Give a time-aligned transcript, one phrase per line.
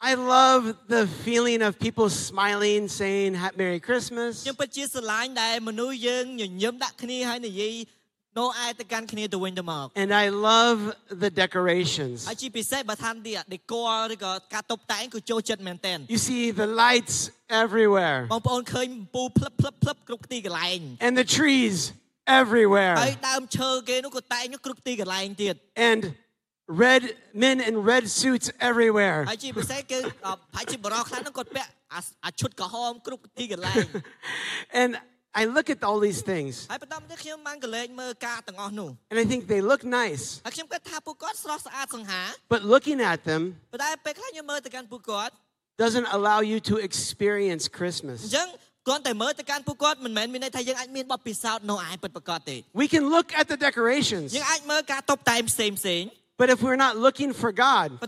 [0.00, 4.32] I love the feeling of people smiling, saying "Ha- Merry Christmas.
[4.44, 7.74] ខ្ញុំពិតជាស្រឡាញ់ដែលមនុស្សយើងញញឹមដាក់គ្នាហើយនិយាយ
[8.38, 10.78] ណូអែទៅកាន់គ្នាទៅវិញទៅមក And I love
[11.24, 12.18] the decorations.
[12.28, 17.16] ហើយជាពិសេសបើថាទីដេក័រឬក៏ការតុបតែងក៏ចូលចិត្តមែនទែន You see the lights
[17.62, 21.76] everywhere បងប្អូនឃើញពូភ្លឹបភ្លឹបភ្លឹបគ្រប់ទីកន្លែង and the trees
[22.40, 25.54] everywhere ហើយដើមឈើគេនោះក៏តែងនោះគ្រប់ទីកន្លែងទៀត
[25.90, 26.02] and
[26.67, 27.03] red
[27.33, 29.19] men in red suits everywhere.
[29.29, 33.85] ហើយជាពិសេសគឺអ่าហើយជាបរិសខ្លះនោះគាត់ពាក់អាអាឈុតក្រហមគ្រប់ទីកន្លែង
[34.81, 34.91] And
[35.41, 40.25] I look at all these things ហើយបន្តមកទៀតខ្ញុំបានកលេចមើលការទាំងអស់នោះ and I think they look nice.
[40.45, 42.21] ហើយខ្ញុំគិតថាពួកគាត់ស្រស់ស្អាតសង្ហា
[42.53, 43.41] But looking at them
[43.71, 45.33] ប៉ុន្តែពេលខ្លះខ្ញុំមើលទៅកាន់ពួកគាត់
[45.83, 48.19] doesn't allow you to experience អ Christmas.
[48.29, 48.47] ញ្ចឹង
[48.87, 56.03] គ្រាន់តែមើលទៅកាន់ពួកគាត់មិនមែនមានន័យថាយើងអាចមានបទពិសោធន៍នៅឯពិតប្រាកដទេ We can look at the decorations, យើងអាចមើលការតុបតែងផ្សេងផ្សេង
[56.38, 57.98] But if we're not looking for God,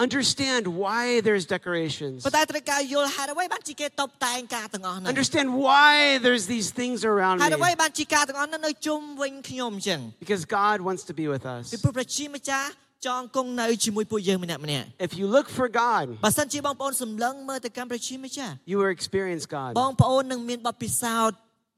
[0.06, 2.18] Understand why there's decorations.
[2.26, 5.92] ប៉ុន្តែត្រូវការយល់ហេតុអ្វីបានជាគេតុបតែងការទាំងអស់ហ្នឹង Understand why
[6.26, 7.80] there's these things around ហេតុអ្វី me.
[7.82, 11.82] បានជាការទាំងអស់ហ្នឹងនៅជុំវិញខ្ញុំអញ្ចឹង Because God wants to be with ពី us.
[11.84, 12.70] ព្រោះព្រះជាម្ចាស់
[13.08, 19.72] ចង់គង់នៅជាមួយពួកយើងម្នាក់ម្នាក់ If you look for God, បើសិនជាបងប្អូនសម្លឹងមើលទៅកាន់ព្រះជាម្ចាស់ you will experience ប God.
[19.90, 21.38] ងប្អូននឹងមានបទពិសោធន៍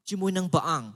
[0.09, 0.87] ជាមួយនឹងព្រះអង្គ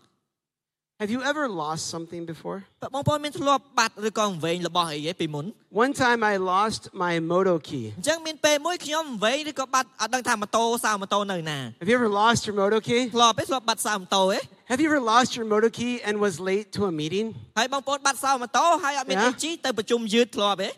[1.01, 2.57] Have you ever lost something before?
[2.93, 5.45] បងប្អូនមានធ្លាប់បាត់ឬក៏អង្វែងរបស់អីទេពីមុន
[5.83, 7.85] One time I lost my moto key.
[7.97, 13.01] អញ្ចឹងមានពេលមួយខ្ញុំអង្វែងឬក៏បាត់អត់ដឹងថាម៉ូតូសៅម៉ូតូនៅណា Have you ever lost your moto key?
[13.15, 14.39] ធ្លាប់ទេធ្លាប់បាត់សៅម៉ូតូទេ
[14.71, 17.27] Have you ever lost your moto key and was late to a meeting?
[17.57, 19.27] ហើយបងប្អូនបាត់សៅម៉ូតូហើយអត់មាន Yeah.
[19.27, 20.69] អីជីទៅប្រជុំយឺតធ្លាប់ទេ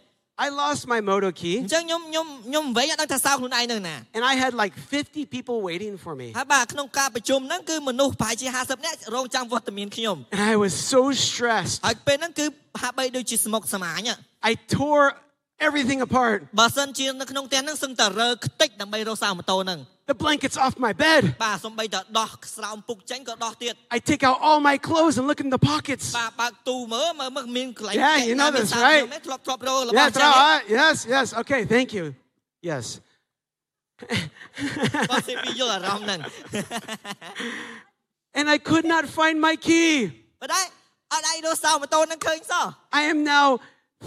[0.45, 6.13] I lost my moto អ key ញ្ចឹងខ្ញុំខ្ញុំខ្ញុំអង្វែងអត់ដឹងថាសៅខ្លួនឯងនៅណា and I had like 50 people waiting for
[6.21, 6.27] me.
[6.37, 11.77] ហើយបាទក្នុងការប្រជុំហ្នឹងគឺមនុស្សប្រហែលជា50នាក់រងចាំវត្តមានខ្ញុំ And I was so stressed.
[11.85, 12.45] ហើយពេលហ្នឹងគឺ
[12.81, 14.15] ហាក់បីដូចជាស្មុគស្មាញហ៎
[14.49, 15.07] I tore
[15.67, 16.39] everything apart.
[16.59, 19.79] បើសិនជានៅក្នុងផ្ទះហ្នឹងសឹងតែរើខ្ទេចដើម្បីរកសៅម៉ូតូហ្នឹង
[20.11, 21.21] The blankets off my bed.
[21.45, 26.05] បាទសំបីតែដោះស្រោមពុកចេញក៏ដោះទៀត I take out all my clothes and look in the pockets.
[26.19, 29.03] បាទបើកទូមើលមើលមើលមានកន្លែង Yeah, you know មាន this, សា right?
[29.03, 30.63] ខ្ញុំទេធ្លាប់ធ្លាប់រករបស់ Yes, ចឹងទេ right.
[30.79, 31.27] yes, yes.
[31.41, 32.05] Okay, thank you.
[32.69, 32.85] Yes.
[35.09, 36.19] គាត់សិពីយល់អារម្មណ៍ហ្នឹង
[38.37, 39.91] And I could not find my key.
[40.41, 40.61] ប៉ុន្តែ
[41.13, 42.65] អត់អាចរកសៅម៉ូតូហ្នឹងឃើញសោះ
[42.99, 43.47] I am now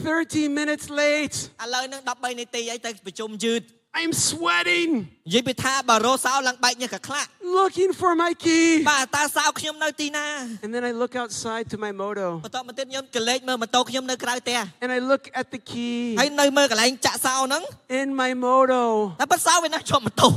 [0.05, 1.37] 30 minutes late.
[1.63, 3.63] ឥឡូវហ្នឹង13នាទីអីទៅប្រជុំយឺត
[4.01, 4.91] I'm sweating
[5.27, 7.29] និយាយពីថាបើរកសៅឡើងបែកញើសកាខ្លាក់
[7.59, 8.67] looking for my key.
[8.91, 10.27] បាទតើសៅខ្ញុំនៅទីណា
[10.65, 15.99] And then I look outside to my moto បន្តមកទៀតខ្ញុំកលេចមើលម៉ូតូខ្ញុំនៅក្រៅផ្ទះ and I look at the key
[16.21, 17.63] ហើយនៅមើលកន្លែងចាក់សៅហ្នឹង
[18.01, 18.83] in my moto.
[19.21, 20.29] តែប៉ាត់សៅវានៅជាប់ម៉ូតូ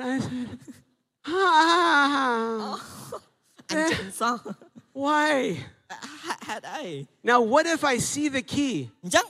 [0.00, 0.48] And I said,
[1.26, 2.78] ah,
[3.68, 4.36] អញ្ចឹងសោះ
[5.04, 5.32] why?
[6.48, 6.84] ហេតុអី
[7.30, 8.74] Now, what if I see the key?
[9.04, 9.26] អញ្ចឹង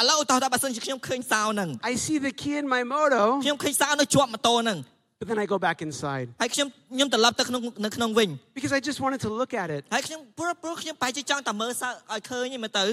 [0.00, 4.78] ឥឡូវឧទាហរណ៍ថាបើសិនជាខ្ញុំឃើញសៅហ្នឹង I see the key in my moto, ខ្ញុំឃើញសៅនៅជាប់ម៉ូតូហ្នឹង
[5.20, 9.82] but then I go back inside ហើយខ្ញុំខ្ញុំត្រឡប់ទៅក្នុងនៅក្នុងវិញ because I just wanted to look at it.
[9.94, 12.84] ហើយខ្ញុំព្រោះព្រោះខ្ញុំបែរជាចង់តែមើលសៅឲ្យឃើញឯងមើលទៅ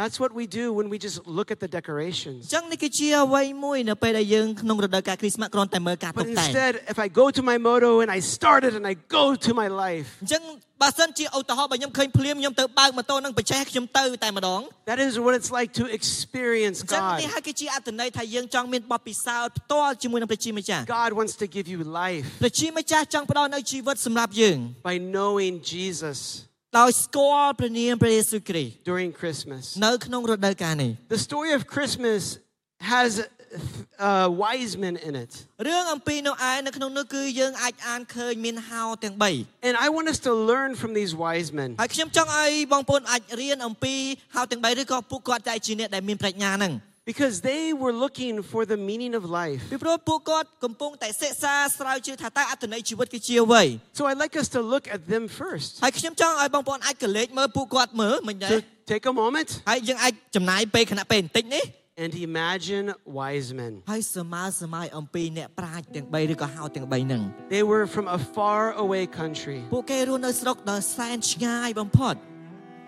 [0.00, 2.40] That's what we do when we just look at the អ decorations.
[2.46, 8.84] ញ្ចឹងនេះគឺជាអ្វីមួយនៅពេលដែលយើងក្នុងរដូវកាលគ្រីស្មាស់គ្រាន់តែមើលការតុ But បតែង instead, if I go to my moto and I start it and
[8.92, 10.42] I go to my life, អញ្ចឹង
[10.82, 14.60] បើសិនជាឧទាហរណ៍បើខ្ញុំឃើញភ្លាមខ្ញុំទៅបើកម៉ូតូនឹងបញ្ចេះខ្ញុំទៅតែម្ដង
[14.90, 17.18] that is what it's like to experience អញ្ចឹង God.
[17.20, 26.18] នេះហើយគឺជាអត្ថន័យថាយើងចង់មានបទពិសោធន៍ផ្ទាល់ជាមួយនឹងព្រះជាម្ចាស់ God wants to give you life ព្រះជាម្ចាស់ចង់ផ្ដល់នូវជីវិតសម្រាប់យើង by knowing Jesus
[26.78, 29.62] ដោយស្គាល់ព្រះនាមព្រះយេស៊ូវគ្រីស្ទ during Christmas.
[29.86, 32.20] នៅក្នុងរដូវកាលនេះ The story of Christmas
[32.92, 33.10] has
[33.98, 35.32] uh, wise men in it.
[35.68, 43.94] រឿងអំពីនោះឯងនៅក្នុងនោះគឺយើងអាចអានឃើញមានហោទាំង3 And I want us to learn from these wise men ហើយខ្ញុំចង់ឲ្យបងប្អូនអាចរៀនអំពី
[44.34, 46.72] ហោទាំង3ឬក៏ពួកគាត់តែជាអ្នកដែលមានប្រាជ្ញាហ្នឹង
[47.10, 49.62] because they were looking for the meaning of life.
[49.72, 53.62] ពីព្រោះពួកគាត់កំពុងតែសិក្សាស្រាវជ្រាវថាតើអត្ថន័យជីវិតគឺជាអ្វី
[53.98, 55.70] So I'd like us to look at them first.
[55.84, 58.56] ហើយខ្ញុំចង់ឲ្យបងប្អូនអាចកលេចមើលពួកគាត់មើលមិនដែរ So
[58.92, 61.64] take a moment ហើយយើងអាចចំណាយពេលខណៈពេលបន្តិចនេះ
[62.04, 62.86] and imagine
[63.20, 63.72] wise men.
[63.90, 67.22] ហើយសម័យសម័យអំពីអ្នកប្រាជ្ញទាំង3ឬក៏ហៅទាំង3ហ្នឹង
[67.56, 69.58] They were from a far away country.
[69.74, 72.14] ពួកគេរស់នៅស្រុកដ៏សែនឆ្ងាយបំផុត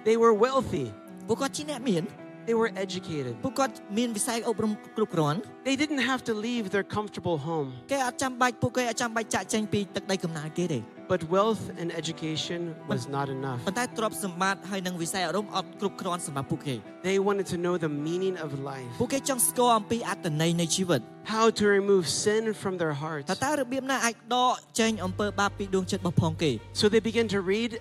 [0.08, 0.86] They were wealthy.
[1.28, 2.04] ពួកគាត់ជាអ្នកមាន
[2.48, 3.34] They were educated.
[3.44, 5.38] ពួកគាត់មានវិស័យអប់រំគ្រប់គ្រាន់
[5.68, 7.68] They didn't have to leave their comfortable home.
[7.92, 10.80] គេអត់ចាំបាច់ពួកគេអត់ចាំបាច់ចាក់ចេញពីទឹកដីកំណើតគេទេ
[11.14, 12.60] But wealth and education
[12.92, 13.60] was not enough.
[13.66, 16.74] ប៉ុន្តែទ្រព្យសម្បត្តិហើយនិងវិស័យអប់រំអត់គ្រប់គ្រាន់សម្រាប់ពួកគេ
[17.08, 21.00] They wanted to know the meaning of life, ពួកគេចង់ស្គាល់អំពីអត្ថន័យនៃជីវិត
[21.34, 23.26] how to remove sin from their hearts.
[23.30, 26.50] តើតើរបៀបណាអាចដកចេញអំពើបាបពីដួងចិត្តរបស់ផងគេ
[26.80, 27.72] So they began to read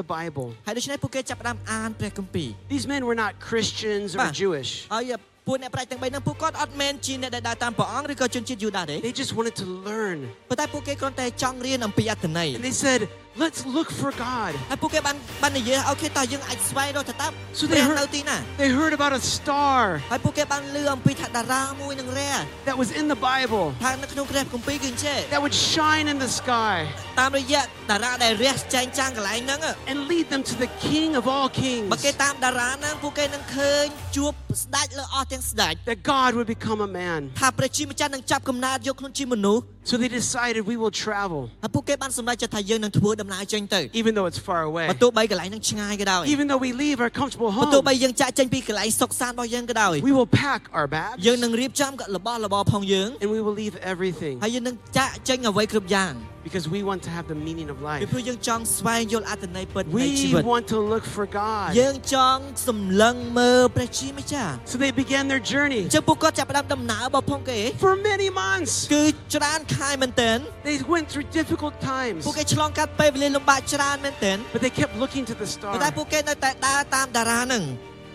[0.00, 0.48] the Bible.
[0.66, 4.28] ហើយដូច្នេះពួកគេចាប់ផ្ដើមអានព្រះគម្ពីរ These men were not Christians or Ba.
[4.42, 4.70] Jewish.
[4.94, 5.12] ហើយ
[5.46, 10.18] ពួកអ្នកប្រាជ្ញទាំង3ហ្នឹងពួកគាត់អត់មែនជាអ្នកដែលដើរតាមព្រះអង្គឬក៏ជនជាតិយូដាទេ They just wanted to learn.
[10.50, 13.00] ប៉ុន្តែពួកគេគ្រាន់តែចង់រៀនអំពីអត្ថន័យ And they said,
[13.44, 14.52] let's look for God.
[14.70, 17.28] ហើយពួកគេបានបាននិយាយអូខេតើយើងអាចស្វែងរកថាតើ
[17.58, 19.80] So ព្រះ they នៅ heard, ទីណា they heard about a star
[20.10, 22.36] ហើយពួកគេបានឮអំពីថាតារាមួយនឹងរះ
[22.68, 26.76] that was in the Bible ថានៅក្នុងព្រះគម្ពីរគឺអញ្ចេះ that would shine in the sky
[27.20, 27.60] តាមរយៈ
[27.90, 29.60] តារាដែលរះចែងចាំងកន្លែងហ្នឹង
[29.90, 31.46] and lead them to the King of all
[31.92, 32.22] បើគេ kings.
[32.24, 33.84] តាមតារាហ្នឹងពួកគេនឹងឃើញ
[34.16, 34.32] ជួប
[34.62, 37.20] ស្ដេចលើអស់ទាំងស្ដេច That God would become a man.
[37.40, 44.86] ថាព្រះជាម្ចាស់នឹងចាប់កំណើតយកខ្លួនជាមនុស្ស So they decided we will travel, ហើយពួកគេបានសម្រេចចិត្តថាយើងនឹងធ្វើដំណើរចេញទៅ even though it's far away.
[44.90, 51.18] បើទោះបីកន្លែងហ្នឹងឆ្ងាយក៏ដោយ Even though we leave our comfortable បើទោះ home, បីយើងចាក់ចេញពីកន្លែងសុខសាន្តរបស់យើងក៏ដោយ we will pack our bags
[51.26, 56.12] យើងនឹងរៀបចំរបស់របរផងយើង and we will leave everything ហើយយើងនឹងចាក់ចេញអ្វីគ្រប់យ៉ាង
[56.46, 58.00] because we want to have the meaning of ពី life.
[58.12, 61.68] ព្រោះយើងចង់ស្វែងយល់អត្ថន័យពិតនៃជី We វិត want to look for God.
[61.80, 68.72] យើងចង់សម្លឹងមើលព្រះជាម្ចាស់ So they began their journey អញ្ចឹងពួកគាត់ចាប់ផ្ដើមដំណើររបស់ផងគេ for many months.
[68.94, 69.02] គឺ
[69.34, 70.38] ច្រើនខែមែនទែន
[70.68, 75.96] They went through difficult times, ពួកគេឆ្លងកាត់ពេលវេលាលំបាកច្រើនមែនទែន but they kept looking to the ប៉ុន្តែ star.
[75.98, 77.64] ពួកគេនៅតែដើរតាមតារាហ្នឹង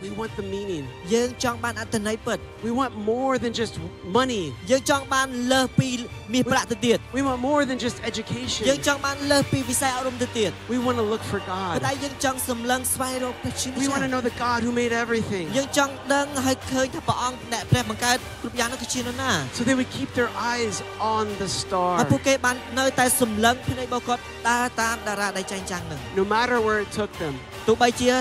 [0.07, 0.83] We want the meaning.
[1.13, 3.74] យើងចង់បានអត្ថន័យពិត We want more than just
[4.19, 4.44] money.
[4.71, 5.89] យើងចង់បានលើសពី
[6.33, 8.63] មាសប្រាក់ទៅទៀត We want more than just យើង education.
[8.88, 12.01] ចង់បានលើសពីវិស័យអប់រំទៅទៀត We want to look for ប៉ុន្តែ God.
[12.04, 15.45] យើងចង់សម្លឹងស្វែងរកព្រះជាម្ We ចា want to ស់ know the God who made everything.
[15.57, 20.75] យើងចង់ដឹងហើយឃើញថាព្រះអង្គអ្នកព្រះបង្កើតគ្រប់យ៉ាងនោះគឺជានរណា So they would keep their eyes
[21.15, 21.94] on the ហើយ star.
[22.12, 27.33] ពួកគេបាននៅតែសម្លឹងភ្នែករបស់គាត់ដើរតាមតារាដែលចែងចាំងហ្នឹង No matter where it took them,
[27.68, 28.12] ទោះបីជា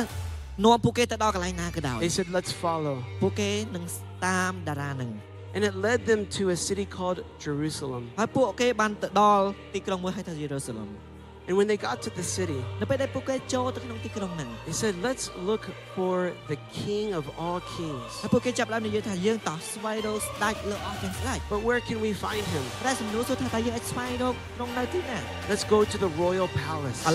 [0.65, 2.97] នាំពួកគេទៅដល់កន្លែងណាក៏ដោយ they said, let's follow.
[3.23, 3.85] ពួកគេនឹង
[4.27, 5.11] តាមតារាហ្នឹង
[5.55, 8.03] And it led them to a city called Jerusalem.
[8.21, 9.45] ហើយពួកគេបានទៅដល់
[9.75, 10.89] ទីក្រុងមួយហៅថាយេរូសាឡឹម
[11.48, 12.62] And when they got to the city,
[14.66, 15.62] they said, Let's look
[15.96, 18.22] for the King of all kings.
[21.50, 22.64] But where can we find him?
[25.50, 27.06] Let's go to the royal palace,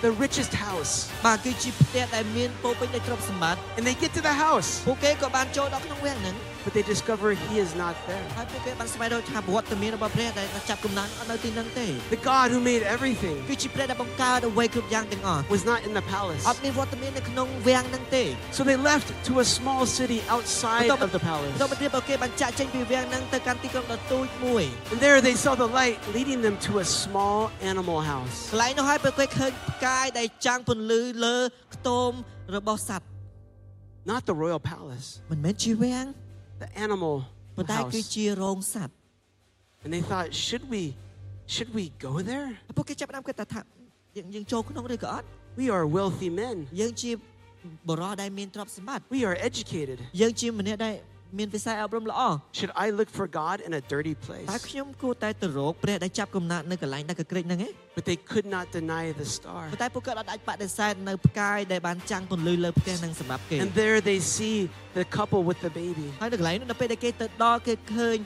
[0.00, 1.08] the richest house.
[3.76, 4.82] And they get to the house
[6.65, 8.25] ពួកគេក៏បានចូលដល់ក្នុងវាំងហ្នឹង but they discover he is not there.
[8.37, 16.43] ហើយពួកគេបានស្វែងរកថាវត្តមានរបស់ព្រះដែលចាប់កំណើតអត់នៅទីហ្នឹងទេ The God who made everything គឺជាព្រះដែលបង្កើតអ្វីគ្រប់យ៉ាងទាំងអស់ was not in the palace.
[16.49, 18.23] អត់មានវត្តមាននៅក្នុងវាំងហ្នឹងទេ
[18.57, 21.55] So they left to a small city outside of the ទៅ palace.
[21.61, 27.39] មកទៀតពួកគេបានចាក់ចេញពីវាំងហ្នឹងទៅកាន់ទីក្រុងដ៏ទូចមួយ And there they saw the light leading them to a small
[27.71, 28.37] animal house.
[28.51, 31.37] កន្លែងនោះហើយពួកគេឃើញផ្កាយដែលចាំងពន្លឺលើ
[31.73, 32.11] ខ្ទម
[32.57, 33.07] របស់សត្វ
[34.11, 36.07] Not the royal palace, មិនមែនជាវាំង
[36.61, 37.15] the animal
[37.57, 38.09] ប៉ុន្តែគឺ house.
[38.15, 38.95] ជារោងសត្វ
[39.83, 40.83] And they thought, should we
[41.53, 42.47] should we go there?
[42.67, 43.61] ហើយពួកគេចាប់ផ្ដើមគិតថាថា
[44.17, 45.27] យើងយើងចូលក្នុងឬក៏អត់
[45.61, 46.55] We are wealthy men.
[46.81, 47.11] យើងជា
[47.89, 49.97] បរិសុទ្ធដែលមានទ្រព្យសម្បត្តិ We are educated.
[50.21, 50.95] យើងជាម្នាក់ដែល
[51.39, 52.21] មានវិស័យអប់រំល្អ
[52.59, 54.47] Should I look for God in a dirty តើ place?
[54.69, 59.61] ខ្ញុំគួរតែទៅរកព្រះដែលចាប់កំណើតនៅកន្លែងដែលកក្រិចហ្នឹងឯង But they could not deny the star.
[59.73, 64.57] ប៉ុន្តែពួកគាត់អត់អាចបដិសេធនៅផ្កាយដែលបានចាំងពន្លឺលើផ្ទះហ្នឹងសម្រាប់គេ And there they see
[64.99, 66.07] the couple with the baby.
[66.21, 68.17] ហើយនៅកន្លែងនោះដល់ពេលដែលគេទៅដល់គេឃើញ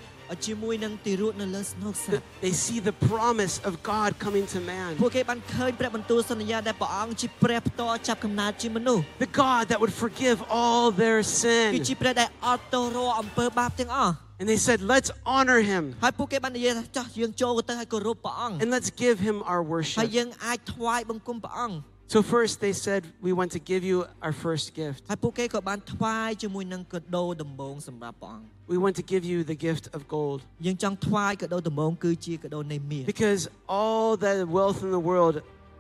[0.46, 4.90] ជាមួយនឹងទីរួតនៅលើស្នូកសត្ The- វ They see the promise of God coming to man.
[5.04, 11.68] ពួកគេបានឃើញព្រះបន្ទូលសន្យាដែលព្រះអង្គជាព្រះផ្ទាល់ចាប់កំណើតជាមនុស្ស The God that would forgive all their គឺ sin.
[11.88, 20.00] ជាព្រះដែលអត់ទោសរាល់អំពើបាបទាំងអស់ And they said, let's honor him ហើយពួកគេបាននិយាយថាចោះយើងចូលទៅឲ្យគោរពព្រះអង្គ and let's give him our ហើយ worship.
[20.18, 21.76] យើងអាចថ្វាយបង្គំព្រះអង្គ
[22.14, 25.00] So first they said, we want to give you our first gift.
[25.10, 33.42] ហើយពួកគេក៏បានថ្វាយជាមួយនឹងកដោដំបងសម្រាប់ព្រះអង្គ We want to give you the gift of gold យើងចង់ថ្វាយកដោដំបងគឺជាកដោនៃមាស because
[33.80, 35.36] all the wealth in the world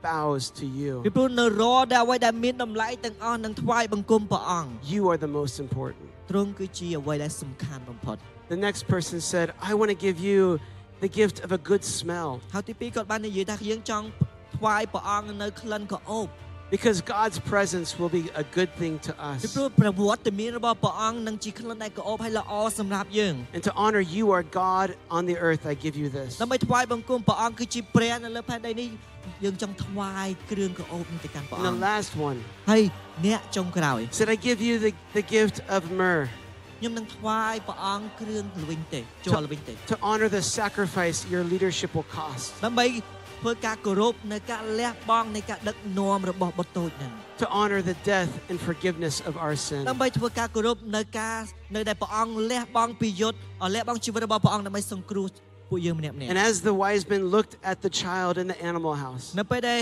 [0.07, 0.93] bows to ពី you.
[1.17, 1.63] ព្រោះនៅរ
[1.93, 6.07] ដែលអ្វីដែលមានតម្លៃទាំងអស់នឹងថ្វាយបង្គំព្រះអង្គ You are the most important.
[6.31, 8.17] ទ្រង់គឺជាអ្វីដែលសំខាន់បំផុត
[8.53, 10.41] The next person said, I want to give you
[11.03, 12.29] the gift of a good smell.
[12.53, 14.05] ហើយទីពីរគាត់បាននិយាយថាយើងចង់
[14.57, 16.29] ថ្វាយព្រះអង្គនៅក្លិនក្រអូប
[16.75, 19.53] Because God's presence will be a good thing to ពី us.
[19.55, 24.87] ព្រោះប្រវត្តិមានរបស់ព្រះអង្គនឹងជាក្លិនដែលក្រអូបហើយល្អសម្រាប់យើង And to honor you, our God
[25.17, 26.31] on the earth, I give you this.
[26.41, 28.87] ដើម្បីថ្វាយបង្គំព្រះអង្គគឺជាព្រះនៅលើផែនដីនេះ
[29.43, 32.37] យើងចង់ថ្វាយគ្រឿងក្រអូបនេះទៅកាន់ព្រះ And អង្គ the last one
[32.71, 32.83] ហើយ
[33.25, 36.25] អ្នកចុងក្រោយ said, I give you the, the gift of myrrh
[36.79, 42.85] ខ្ញុំនឹងថ្វាយព្រះអង្គគ្រឿងល្វីងទេជ័រល្វីងទេ to honor the sacrifice your leadership will cost, ដើម្បី
[43.40, 49.82] ធ្វើការគោរពនៅការលះបង់នៃការដឹកនាំរបស់បុត្រតូចហ្នឹង to honor the death and forgiveness of our sin.
[49.90, 51.38] ដើម្បីធ្វើការគោរពនៅការ
[51.76, 53.38] នៅដែលព្រះអង្គលះបង់ពីយុទ្ធ
[53.74, 55.28] លះបង់ជីវិតរបស់ព្រះអង្គដើម្បីសង្គ្រោះ
[55.70, 59.80] ពួកយើងម្នាក់ម្នាក់ And as the wise men looked at the child in the animal house, នៅពេលដែល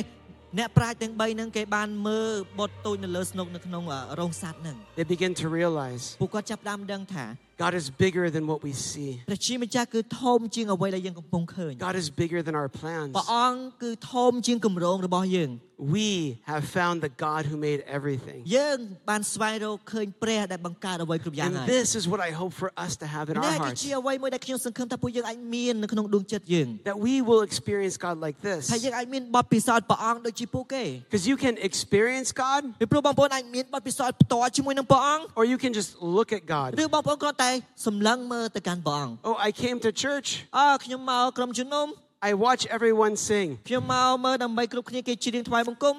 [0.59, 7.25] អ្នកប្រាជ្ញទាំង3ហ្នឹងគេបានមើលបុត្រតូចនៅលើស្នុកនៅក្នុងអ่ารោងសត្វហ្នឹង they begin to realize ពួកគាត់ចាប់ផ្ដើមដឹងថា
[7.64, 9.12] God is bigger than what we see.
[9.30, 13.12] ព្រះជាម្ចាស់គឺធំជាងអ្វីដែលយើងកំពុងឃើញ God is bigger than our plans.
[13.18, 15.52] ព្រះអង្គគឺធំជាងគម្រោងរបស់យើង
[15.98, 16.10] We
[16.52, 18.40] have found the God who made everything.
[18.58, 18.78] យើង
[19.10, 23.82] បានស្វែងរកឃើញព្រះដែលបង្កើតអ្វីគ្រប់យ៉ាង And ហើយ this is what I hope for us to have in our នេះគឺ hearts.
[23.84, 28.64] ជាអ្វីមួយដែលខ្ញុំសង្ឃឹមថាពួកយើងអាចមាននៅក្នុងដួងចិត្តយើង That we will experience God like ថា this.
[28.86, 36.70] យើងអាចមានបទពិសោធន៍ព្រះអង្គដូចជាពួកគេ Because you can experience God ពីព្រោះបងប្អូនអាចមានបទពិសោធន៍ផ្ទាល់ជាមួយនឹងព្រះអង្គ or you can just look at God.
[36.84, 37.47] ឬបងប្អូនគ្រាន់តែ
[37.86, 40.30] សម្លឹងមើលទៅកាន់ព្រះអង្គ Oh, I came to church.
[40.60, 41.88] អើខ្ញុំមកក្រុមជំនុំ
[42.30, 43.48] I watch everyone sing.
[43.70, 45.96] ខ្ញុំមកមើលដើម្បីគ្រប់គ្នាគេច្រៀងថ្វាយបង្គំ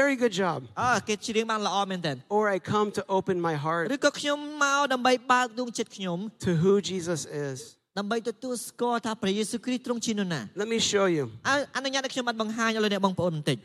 [0.00, 0.58] Very good job.
[0.82, 7.58] អើគេច្រៀងបានល្អមែនទែន Or I come to open my heart ឬក៏ខ្ញុំមកដើម្បីបើកដួងចិត្តខ្ញុំ to who Jesus is.
[7.98, 11.24] ដើម្បីទទួលស្គាល់ថាព្រះយេស៊ូវគ្រីស្ទទ្រង់ជានរណា Let me show you.
[11.48, 13.58] អើអនុញ្ញាតឲ្យខ្ញុំបានបង្ហាញឲ្យលោកអ្នកបងប្អូនបន្តិច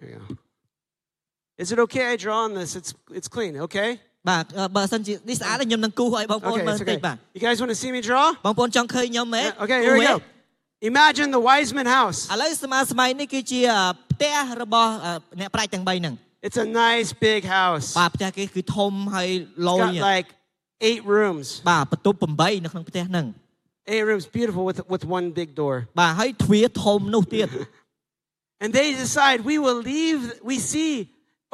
[0.00, 0.26] There you go.
[1.62, 2.70] Is it okay I draw on this?
[2.80, 3.90] It's it's clean, okay?
[4.28, 7.06] បាទអឺបើសិនជានេះស្អាតខ្ញុំនឹងគូសឲ្យបងប្អូន Okay, មើល it's បន្តិច okay.
[7.06, 8.26] បាទ You guys want to see me draw?
[8.46, 10.16] បងប្អូនចង់ឃើញខ្ញុំមែន Yeah, Okay, here we go.
[10.92, 12.18] Imagine the Wiseman house.
[12.32, 13.60] ឥឡូវស្មើសម័យនេះគឺជា
[14.12, 16.14] ផ្ទះរបស់អឺអ្នកប្រាជ្ញទាំង3ហ្នឹង
[16.46, 17.86] It's a nice big house.
[18.00, 19.28] បាទផ្ទះគេគឺធំហើយ
[19.68, 20.28] ល It's យ got like
[20.88, 21.46] eight rooms.
[21.70, 23.26] បាទបន្ទប់8នៅក្នុងផ្ទះហ្នឹង
[23.92, 25.74] Eight rooms, beautiful with with one big door.
[26.00, 27.48] បាទហើយទ្វារធំនោះទៀត
[28.62, 30.20] And they decide we will leave.
[30.50, 30.92] We see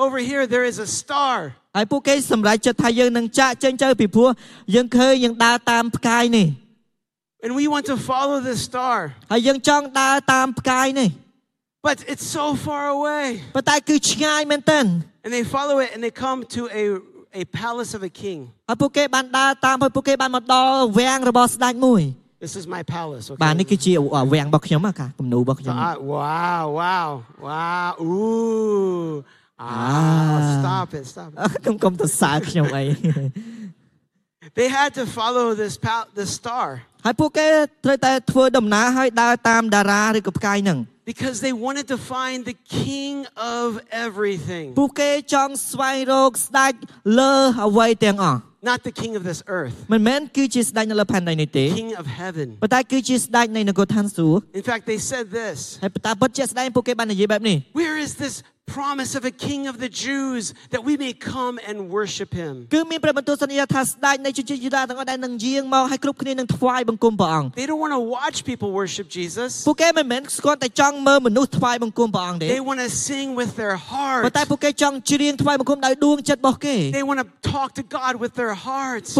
[0.05, 1.37] over here there is a star.
[1.77, 4.31] ហើយពួកគេសម្រេចចិត្តថាយើងនឹងចាក់ចេញទៅពីព្រោះ
[4.75, 6.49] យើងឃើញយើងដើរតាមផ្កាយនេះ
[7.45, 8.97] And we want to follow this star.
[9.33, 11.09] ហើយយើងចង់ដើរតាមផ្កាយនេះ
[11.89, 13.27] But it's so far away.
[13.57, 14.85] ប៉ុន្តែគឺឆ្ងាយមែនទែន
[15.25, 16.83] And they follow it and they come to a,
[17.43, 18.39] a palace of a king.
[18.69, 22.03] ហើយពួកគេបានដើរតាមហើយពួកគេបានមកដល់វាំងរបស់ស្ដេចមួយ
[22.45, 23.25] This is my palace.
[23.45, 23.71] បាទនេះ Okay.
[23.71, 23.93] គឺជា
[24.33, 27.09] វាំងរបស់ខ្ញុំហ่ะកាគំនូរបស់ខ្ញុំ Ah, wow, wow,
[27.49, 27.91] wow.
[28.09, 29.25] Ooh.
[29.63, 30.61] Ah, Ah.
[30.61, 31.39] stop it, stop it.
[31.67, 32.85] កុំកុំទៅសើខ្ញុំអី
[34.55, 36.69] They had to follow this pal- this star
[37.05, 37.49] ហើយពួកគេ
[37.85, 40.79] ត្រូវតែធ្វើដំណើរហើយដើរតាមតារាឬក៏ផ្កាយហ្នឹង
[41.13, 43.15] because they wanted to find the king
[43.59, 43.67] of
[44.07, 44.67] everything.
[44.81, 46.73] ពួកគេចង់ស្វែងរកស្ដេច
[47.21, 47.35] លើ
[47.67, 52.49] អ្វីទាំងអស់ Not the king of this earth, មិនមែនគឺជាស្ដេចនៅលើផែនដីនេះទេ king of heaven.
[52.63, 58.35] ប៉ុន្តែគឺជាស្ដេចនៃនគរឋានសួគ៌ In fact, they said this ហើយបន្តពិតជាក់ស្ដែងពួកគេបាននិយាយបែបនេះ Where is this
[58.74, 62.66] promise of a king of the Jews that we may come and worship him.
[67.56, 69.64] They don't want to watch people worship Jesus.
[72.48, 74.24] They want to sing with their heart.
[76.92, 79.14] They want to talk to God with their hearts.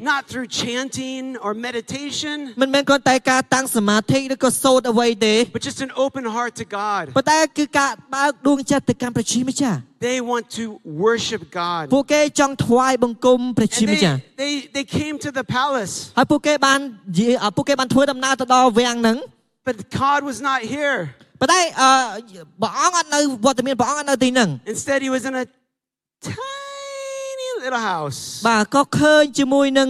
[0.00, 2.52] Not through chanting or meditation.
[5.52, 7.03] But just an open heart to God.
[7.17, 9.77] ប៉ុន្តែគឺការបើកដួងចិត្តទៅកាន់ព្រះជាម្ចាស់
[10.09, 10.65] They want to
[11.05, 11.83] worship God.
[11.95, 16.79] ពួកគេចង់ថ្វាយបង្គំព្រះជា And ម្ចាស់ they, they, they came to the palace, ហើយពួកគេបាន
[17.17, 19.17] និយាយអ่าពួកគេបានធ្វើដំណើរទៅដល់វាំងហ្នឹង
[19.67, 20.99] but God was not here.
[21.41, 21.89] ប៉ុន្តែអឺ
[22.61, 25.45] ព្រះអង្គអត់នៅវត្តមានព្រះអង្គអត់នៅទីហ្នឹង Instead, he was in a
[26.31, 29.87] tiny little house បាទក៏ឃើញជាមួយនឹង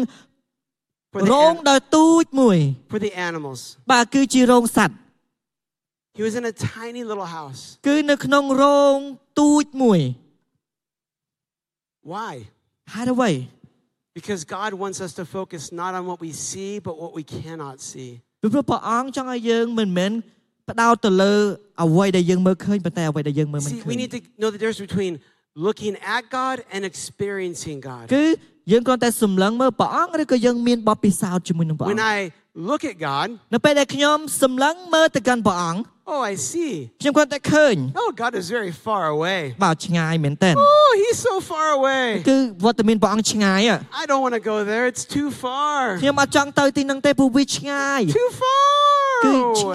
[1.13, 2.57] for រោង the, ដ៏ទូចមួយ
[2.93, 3.59] for the animals.
[3.91, 4.95] បាទគឺជារោងសត្វ
[6.17, 7.62] He was in a tiny little house.
[7.88, 8.97] គឺនៅក្នុងរោង
[9.39, 10.00] ទូចមួយ
[12.13, 12.33] Why?
[12.93, 13.31] ហេតុអ្វី
[14.19, 17.75] Because God wants us to focus not on what we see, but what we cannot
[17.91, 18.12] see.
[18.41, 20.12] ពីព្រោះព្រះអង្គចង់ឲ្យយើងមិនមែន
[20.69, 21.33] ផ្ដោតទៅលើ
[21.83, 25.13] អ្វីដែលយើងមើលឃើញប៉ុន្តែអ្វីដែលយើងមើលមិន See, ឃើ we ញ need to know the difference between
[25.67, 28.05] looking at God and experiencing God.
[28.15, 28.24] គឺ
[28.71, 32.17] យើងគ្រាន់តែសម្លឹងមើលព្រះអង្គឬក៏យើងមានបទពិសោធន៍ជាមួយនឹងព្រះអ When ង្គ I
[32.69, 36.90] look at God, នៅពេលដែលខ្ញុំសម្លឹងមើលទៅកាន់ព្រះអង្គ Oh, I see.
[37.94, 39.54] Oh, God is very far away.
[40.59, 42.18] Oh, he's so far away.
[43.92, 44.87] I don't want to go there.
[44.88, 45.99] It's too far.
[48.12, 49.73] Too far.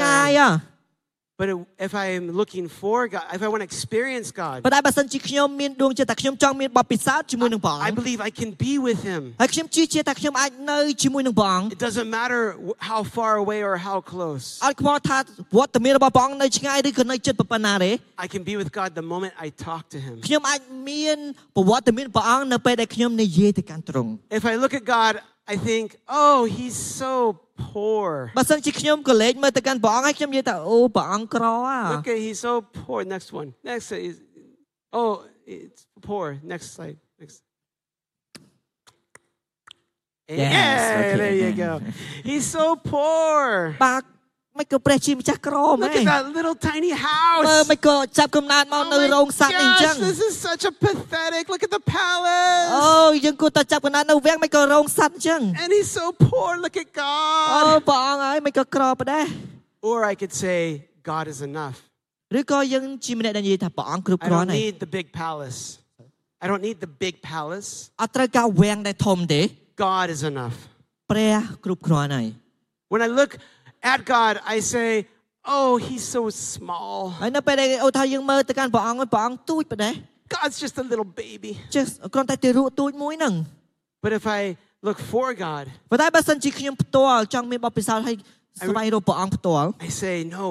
[1.41, 1.49] But
[1.87, 7.99] if I am looking for God, if I want to experience God, ប៉ុន្តែបើសិនជាខ្ញុំមានដួងចិត្តថាខ្ញុំចង់មានបទពិសោធន៍ជាមួយនឹងព្រះអ I ង្គ
[8.03, 9.23] believe I can be with Him.
[9.41, 14.45] ហើយខ្ញុំជឿជាក់ថាខ្ញុំអាចនៅជាមួយនឹងព្រះអង្គ It doesn't matter wh- how far away or how close.
[14.65, 15.19] អត់ខ្វល់ថា
[15.59, 17.91] វត្តមានរបស់ព្រះអង្គនៅឆ្ងាយឬក៏នៅជិតប៉ុណ្ណាទេ
[18.25, 20.15] I can be with God the moment I talk to Him.
[20.27, 21.19] ខ្ញុំអាចមាន
[21.57, 25.13] ប្រវត្តិមានព្រះអង្គនៅពេលដែលខ្ញុំនិយាយទៅកាន់ទ្រង់ If I look at God,
[25.53, 25.87] I think,
[26.23, 27.13] oh, He's so
[27.67, 28.11] poor.
[28.39, 32.99] បើសិនជាខ្ញុំក៏លេចមើលទៅកាន់ព្រះអង្គហើយខ្ញុំនិយាយថាអូព្រះអង្គក្រអា Look at He's so poor.
[33.15, 33.49] Next one.
[33.69, 34.17] Next is,
[35.01, 35.15] oh,
[35.57, 36.27] it's poor.
[36.53, 36.99] Next slide.
[37.21, 37.39] Next.
[40.29, 41.17] Yes, yeah, okay.
[41.23, 41.73] there you go.
[42.29, 43.43] He's so poor.
[43.85, 44.03] បាទ
[44.60, 47.70] មិនក៏ព្រះជាម្ចាស់ក្រមែ Look ន at that little tiny មើល house.
[47.72, 51.44] មិនក៏ចាប់កំណើតមក Oh នៅ my រោងសត្វអីចឹង gosh, this is such a pathetic.
[51.54, 53.16] Look at the អូ palace.
[53.26, 56.50] យើងគួរតែចាប់កំណើតនៅវាំងមិនក៏រោងសត្វអញ្ចឹង And he's so poor.
[56.66, 57.80] Look at អូ God.
[57.90, 59.26] ព្រះអង្គហើយមិនក៏ក្រប្រដែរ
[59.90, 60.60] Or I could say,
[61.12, 61.78] God is enough.
[62.40, 65.60] ឬក៏យើងជាម្នាក់ដែលនិយាយថាព្រះអង្គគ្រប់ I គ្រាន់ don't ហើយ need the big palace.
[66.44, 67.70] I don't need the big palace.
[68.02, 69.42] អត់ត្រូវការវាំងដែលធំទេ
[69.88, 70.56] God is enough.
[71.12, 72.28] ព្រះគ្រប់គ្រាន់ហើយ
[72.94, 73.32] When I look
[73.93, 74.91] at God, I say,
[75.57, 76.23] Oh, he's so
[76.55, 76.99] small.
[77.23, 79.95] ហើយនៅពេលដែលអូថាយើងមើលទៅកាន់ព្រះអង្គហើយព្រះអង្គទូចប្រដែរ
[80.37, 81.53] God's just a little baby.
[81.75, 81.85] ចេះ
[82.15, 83.35] គ្រាន់តែទារកទូចមួយហ្នឹង
[84.05, 84.41] But if I
[84.87, 88.17] look for God, ប៉ុន្តែបើសិនជាខ្ញុំផ្ទាល់ចង់មានបទពិសោធន៍ឲ្យ
[88.67, 90.47] ស្វែងរកព្រះអង្គផ្ទាល់ I say, No,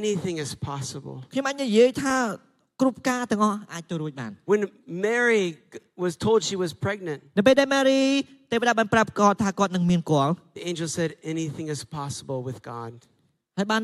[0.00, 1.16] anything is possible.
[1.32, 2.16] ខ្ញុំអាចនិយាយថា
[2.80, 4.60] គ្រប់ការទាំងអស់អាចទៅរួចបាន When
[5.06, 8.00] Mary g- was told she was pregnant, នៅពេលដែល Mary
[8.51, 12.91] ទេវតាបានប្រាប់គាត់ថាគាត់នឹងមានគាត់ the angel said, Anything is possible with God.
[13.57, 13.83] ហើយបាន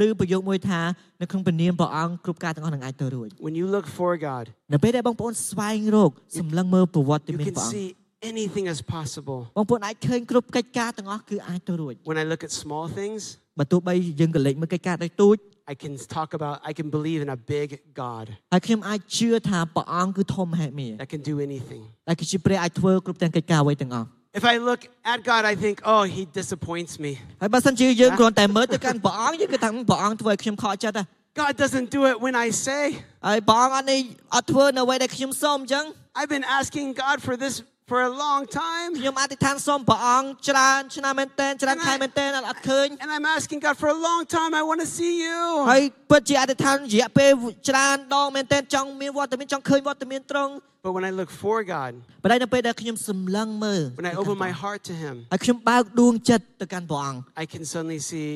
[0.00, 0.80] លើប្រយោគមួយថា
[1.20, 7.88] នៅក្នុងព្រះនាមព្រះអង្គគ្រប់ការទាំងអស់នឹងអាចទៅរួច When you look for God, នៅពេលដែលបងប្អូនស្វែងរកសម្លឹងមើលប្រវត្តិ you មាន can ព្រះអង្គ see
[8.32, 9.40] anything is possible.
[9.58, 13.20] បងប្អូនអាចឃើញគ្រប់កិច្ចការទាំងអស់គឺអាចទៅរួច When I look at small things,
[13.58, 15.36] បើទោះបីយើងក៏លេចមើលកិច្ចការដោយទូច
[15.71, 17.67] I can talk about, I can believe in a big
[18.01, 21.81] God ហើយខ្ញុំអាចជឿថាព្រះអង្គគឺធំមហិមា that can do anything.
[22.07, 24.07] ដែលគឺជាព្រះអាចធ្វើគ្រប់ទាំងកិច្ចការអ្វីទាំងអស់
[24.39, 24.81] If I look
[25.13, 27.11] at God, I think, oh, he disappoints me.
[27.41, 31.03] ហើយបើសិនជាយើងគ្រាន់តែមើលទៅកាន់ព្រះអង្គយើងគឺថាព្រះអង្គធ្វើឲ្យខ្ញុំខកចិត្តហ៎
[31.41, 32.83] God doesn't do it when I say.
[33.27, 33.99] ហើយព្រះអង្គអត់នេះ
[34.35, 35.85] អត់ធ្វើនៅអ្វីដែលខ្ញុំសូមអញ្ចឹង
[36.19, 37.55] I've been asking God for this
[37.91, 38.89] for a long time.
[38.99, 44.51] ខ្ញុំអធិដ្ឋានសូមព្រះអង្គច្រើនឆ្នាំមែនតើច្រើនខែមែនតើអត់ឃើញ And I'm asking God for a long time.
[44.61, 45.39] I want to see you.
[45.71, 47.31] ហើយពិតជាអធិដ្ឋានរយៈពេល
[47.69, 50.53] ច្រើនដងមែនតើចង់មានវត្តមានចង់ឃើញវត្តមានត្រង់
[50.85, 51.91] But when I look for God,
[52.23, 58.29] ប៉ុន្តែនៅពេលដែលខ្ញុំសម្លឹងមើល when I open my heart to Him, ហើយខ្ញុំបើកដួងចិត្តទៅកាន់ព្រះអង្គ I can suddenly see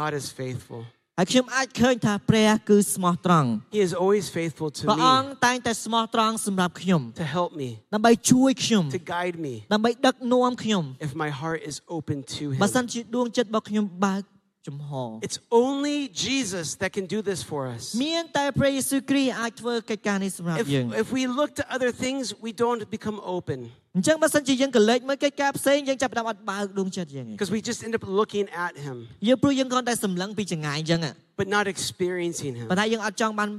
[0.00, 0.80] God is faithful.
[1.18, 9.00] ហើយខ្ញុំអាចឃើញថាព្រះគឺស្មោះត្រង់ He is always faithful ព្រះ to អង្គ me តែងតែស្មោះត្រង់សម្រាប់ខ្ញុំ to help me, ដើម្បីជួយខ្ញុំ to
[9.14, 12.90] guide me ដើម្បីដឹកនាំខ្ញុំ if my heart is open to បើសិន Him.
[12.92, 14.22] ជាដួងចិត្តរបស់ខ្ញុំបើក
[14.68, 14.90] ចំហ
[15.26, 17.82] It's only Jesus that can do this for us.
[18.04, 23.58] មានតែព្រះយេស៊ូវគ្រីស្ទអាចធ្វើកិច្ចការនេះសម្រាប់ If, យើង if we look to other things, we don't become open
[23.96, 28.96] អញ្ចឹងបើសិនជាយើងកលេចមើលកិច្ចការផ្សេងយើងចាប់ផ្ដើមអត់បើកដួងចិត្តយើងឯង because we just end up looking at Him
[29.28, 32.66] យើងព្រោះយើងគ្រាន់តែសម្លឹងពីចង្ងាយអញ្ចឹងហ៎ but not experiencing Him.
[32.70, 33.50] ប៉ុន្តែយើងអត់ចង់បាន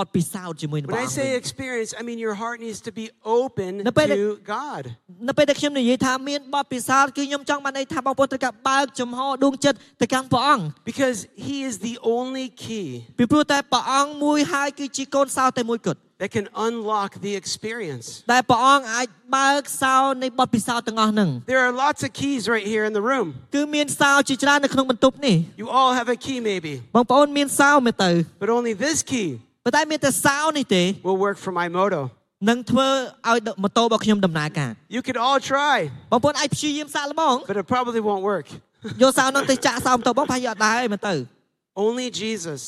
[0.00, 3.06] បទពិសោធន៍ជាមួយនឹង When ព្រះ I អង្គ say វិញ experience, I mean your heart needs to be
[3.38, 4.24] open No, pero- to
[4.56, 4.82] God.
[5.28, 12.86] នៅពេលដែលខ្ញុំនិយាយថាមានបទពិសោធន៍គឺខ្ញុំចង់បានន័យថាបងប្អូនត្រូវការបើកចំហដួងចិត្តទៅកាន់ព្រះអង្គ Because He is the only key
[13.18, 18.06] ពីព្រោះតែព្រះអង្គមួយហើយគឺជាកូនសោតែមួយគត់ that can unlock the experience.
[18.32, 23.26] ដែលព្រះអង្គអាចបើកសោនៃបទពិសោធន៍ទាំងអស់ហ្នឹង There are lots of keys right here in the room.
[23.54, 28.10] គឺមានសោជាច្រើននៅក្នុងបន្ទប់នេះ You all have a key, maybe, បងប្អូនមានសោមែនទៅ
[28.42, 29.28] but only this key
[29.64, 32.00] ប៉ុន្តែមានតែសោនេះទេ will work for my moto.
[32.50, 32.88] នឹងធ្វើ
[33.28, 35.76] ឲ្យម៉ូតូរបស់ខ្ញុំដំណើរការ You could all try,
[36.12, 38.46] បងប្អូនអាចព្យាយាមសាកល្បង but it probably won't work.
[39.02, 41.14] យកសោនោះទៅចាក់សោម៉ូតូបងប្រហែលយកអត់ដែរឯងមែនទៅ
[41.86, 42.62] Only Jesus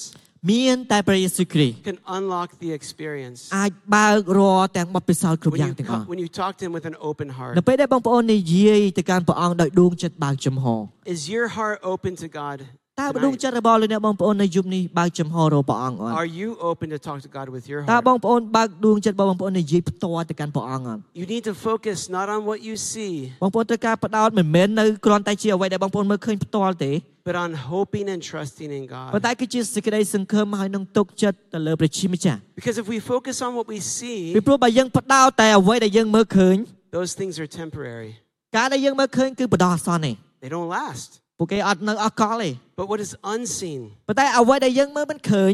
[0.53, 3.40] មានតែព្រះយេស៊ូវគ្រីស្ទ can unlock the experience.
[3.59, 7.37] អាចបើករាល់ទាំងបទពិសោធន៍គ្រប់ When យ៉ាង you, ទាំងអស់ co- when you talk to Him with an open នៅ
[7.38, 10.66] heart, ពេលដែលបងប្អូននិយាយទៅកាន់ព្រះអង្គដោយដួងចិត្តបើកចំហ
[11.14, 12.59] is your heart open to God?
[13.01, 13.42] តើដួង tonight?
[13.42, 18.03] ចិត្តរបស់លោកអ្នកបងប្អូននៅយប់នេះបើកចំហរកព្រះអង្គអត់ Are you open to talk to God with your តើ heart?
[18.09, 26.92] បងប្អូនបើកដួងចិត្តរបស់បងប្អូននិយាយផ្ទាល់ទៅកាន់ព្រះអង្គអត់ You need to focus not on what you see, បងប្អូនត្រូវការផ្ដោតមិនមែននៅគ្រាន់តែជាអ្វីដែលបងប្អូនមើលឃើញផ្ទាល់ទេ
[27.29, 28.83] but on hoping and trusting in
[29.14, 29.35] ប៉ុន្តែ God.
[29.40, 36.57] គឺជាសេចក្តីសង្ឃឹមហើយនឹងទុកចិត្តទៅលើព្រះជាម្ចាស់ Because if we focus on what we ពី see, ព្រោះបើយើងផ្ដោតតែអ្វីដែលយើងមើលឃើញ
[36.98, 38.11] those things are temporary.
[38.57, 40.12] ការដែលយើងមើលឃើញគឺបដោះអាសន្នទេ
[40.44, 41.11] They don't last.
[41.38, 45.53] ពួកគេអត់នៅអកលទេ But what is unseen, ប៉ុន្តែអ្វីដែលយើងមើលមិនឃើញ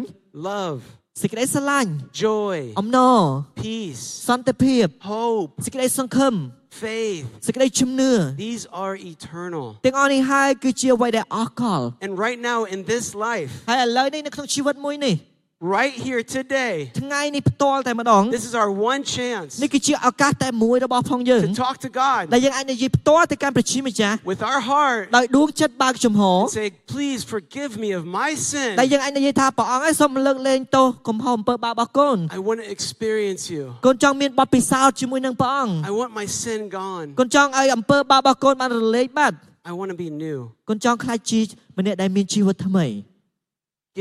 [0.50, 0.80] love,
[1.22, 1.90] សេចក្តីស្រឡាញ់
[2.24, 3.20] joy, អំណរ
[3.64, 6.34] peace, សន្តិភាព hope, សេចក្តីសង្ឃឹម
[6.82, 7.22] faith.
[7.46, 8.12] សេចក្តីជំនឿ
[8.46, 9.66] These are eternal.
[9.86, 15.14] ទាំងអស់នេះហើយគឺជាអ្វីដែលអស់កល And right now in this life, ហើយឥឡូវនេះនៅក្នុងជីវិតមួយនេះ
[15.61, 24.15] right here today, ថ្ងៃនេះផ្ទាល់តែម្ដង this is our one chance នេះគឺជាឱកាសតែមួយរបស់ផងយើង to talk to God ដែលយើងអាចនិយាយផ្ទាល់ទៅកាន់ព្រះជាម្ចាស់
[24.31, 28.71] with our heart ដោយដួងចិត្តបើកចំហ and say, Please forgive me of my sin.
[28.81, 33.63] ដែលយើងអាចនិយាយថាព្រះអង្គឲ្យសូមលើកលែងទោសកំហុសអំពើបាបរបស់កូន I want to experience you.
[33.87, 37.07] កូនចង់មានបទពិសោធន៍ជាមួយនឹងព្រះអង្គ I want my sin gone.
[37.19, 39.37] កូនចង់ឲ្យអំពើបាបរបស់កូនបានរលែងបាត់
[39.69, 40.37] I want to be new.
[40.69, 41.41] កូនចង់ខ្លាចជា
[41.77, 42.87] ម្នាក់ដែលមានជីវិតថ្មី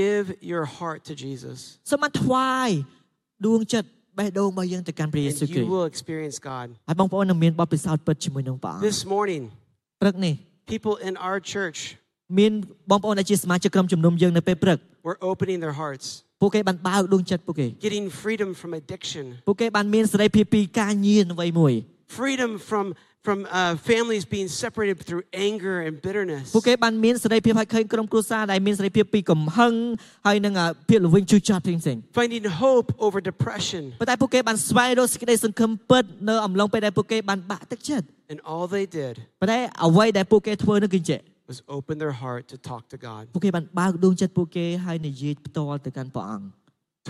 [0.01, 1.57] Give your heart to Jesus,
[1.91, 2.69] សូមបានថ្វាយ
[3.47, 6.67] ដួងចិត្តបេះដូងរបស់យើងទៅកាន់ព្រះយេស៊ូវ and គ្រី you ស្ទ will experience God.
[6.87, 9.43] ហើយបងប្អូននឹងមានបទពិសោធន៍ពិតជាមួយនឹងព្រះអង្គ This morning,
[10.01, 10.33] ព្រឹកនេះ
[10.73, 11.79] people in our church
[12.39, 12.51] មាន
[12.91, 14.77] បងប្អូនដែលជាសមាជិកក្រុមជំនុំយើងនៅពេលព្រឹក
[15.09, 16.05] were opening their hearts,
[16.41, 21.73] ពួកគេបានបើកដួងចិត្តពួកគេ getting freedom from addiction, ពួកគេបានមានសេរីភាពពីការញៀនអ្វីមួយ
[22.19, 22.85] freedom from
[23.25, 26.45] from uh, families being separated through anger and bitterness.
[26.55, 29.73] ពួកគេបានមានសេរីភាពឲ្យឃើញក្រុមគ្រួសារដែលមានសេរីភាពពីកំហឹង
[30.27, 41.19] ហើយនឹងអ่าភាពល្វីងជឿជាប់ផ្សេងៗ Finding hope over depression, ប៉ុន្តែពួកគេបានស្វែងរកសេចក្តីសង្ឃឹមពិតនៅអំឡុងពេលដែលពួកគេបានបាក់ទឹកចិត្ត and all they did ប៉ុន្តែអ្វីដែលពួកគេធ្វើនោះគឺចេះ
[41.51, 43.23] was open their heart to talk to God.
[43.33, 46.47] ពួកគេបានបើកដួងចិត្តពួកគេហើយនិយាយផ្ទាល់ទៅកាន់ព្រះអង្គ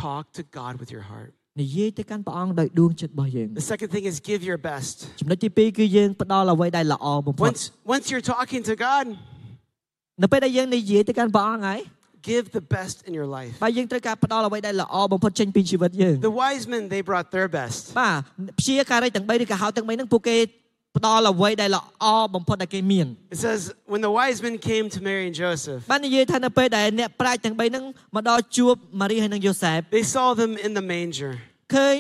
[0.08, 1.32] Talk to God with your heart.
[1.62, 4.96] និយាយទៅកាន់ព្រះអង្គដោយដួងចិត្តរបស់យើង The second thing is give your best.
[5.20, 7.64] ចំណុចទី2គឺយើងផ្ដល់អ្វីដែលល្អបំផុត Once
[7.96, 9.06] once you're talking to God,
[10.24, 11.80] នៅពេលដែលយើងនិយាយទៅកាន់ព្រះអង្គហើយ
[12.32, 13.54] give the best in your life.
[13.64, 17.82] បាទយើងត្រូវការផ្ដល់អ្វីដែលល្អបំផុតចេញពីជីវិតយើង The wise men they brought their best.
[18.00, 18.18] បាទ
[18.60, 20.38] ព្យាការីទាំង3ឬក៏ហៅទាំង3ហ្នឹងពួកគេ
[20.98, 22.06] ផ្ដល់អ្វីដែលល្អ
[22.36, 23.62] បំផុតដែលគេមាន It says
[23.94, 27.84] when the wise men came to Mary and Joseph, បាននិយាយថានៅពេលដែលអ្នកប្រាជ្ញទាំង3ហ្នឹង
[28.16, 31.32] មកដល់ជួបម៉ារីហើយនិងយូសែប they saw them in the manger.
[31.76, 31.96] ឃើញ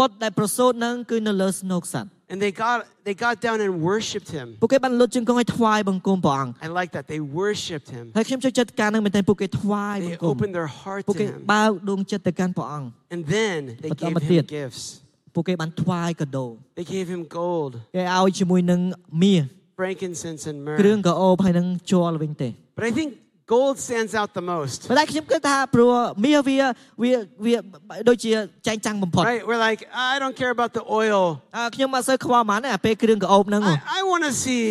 [0.00, 4.46] បុត្រដែលប្រសូតហ្នឹងគឺនៅលើស្នូកសត្វ And they got they got down and worshipped him.
[4.62, 7.04] ពួកគេបានលុតជង្គង់ឲ្យថ្វាយបង្គំព្រះអង្គ I like that.
[7.14, 8.04] They worshipped him.
[8.16, 11.38] ហើយខ្ញុំចូលចិត្តការហ្នឹងមែនទែនពួកគេថ្វាយប They ង្គំ opened their heart ពួក to គេ him.
[11.52, 14.82] បើកដួងចិត្តទៅកាន់ព្រះអង្គ And then theyបន្ត gave មកទៀត him gifts.
[15.34, 16.46] ពួកគេបានថ្វាយកដោ
[16.78, 18.80] They gave him gold, គេឲ្យជាមួយនឹង
[19.22, 19.44] មាស
[19.78, 21.06] frankincense, and គ្រឿង myrrh.
[21.06, 23.08] កាអូបហើយនឹងជ័រវិញទេ But I think
[23.54, 24.78] gold stands out the most.
[24.90, 25.92] ប៉ុន្តែខ្ញុំគិតថាព្រោះ
[26.24, 26.56] មាសវា
[27.02, 27.12] វា
[27.44, 27.54] វា
[28.08, 28.30] ដូចជា
[28.66, 29.42] ចែងចាំងបំផុត Right?
[29.48, 31.22] We're like, I don't care about the oil.
[31.56, 34.64] អើខ្ញុំអត់សូវខ្វល់ហ្មងទេអាពេលគ្រឿងកាអូបហ្នឹងហ៎ I, I want to see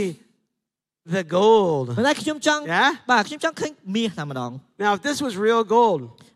[1.16, 1.86] the gold.
[1.98, 2.90] ប៉ុន្តែខ្ញុំចង់ Yeah?
[3.10, 4.52] បាទខ្ញុំចង់ឃើញមាសតែម្ដង
[4.84, 6.29] Now, if this was real gold, sorry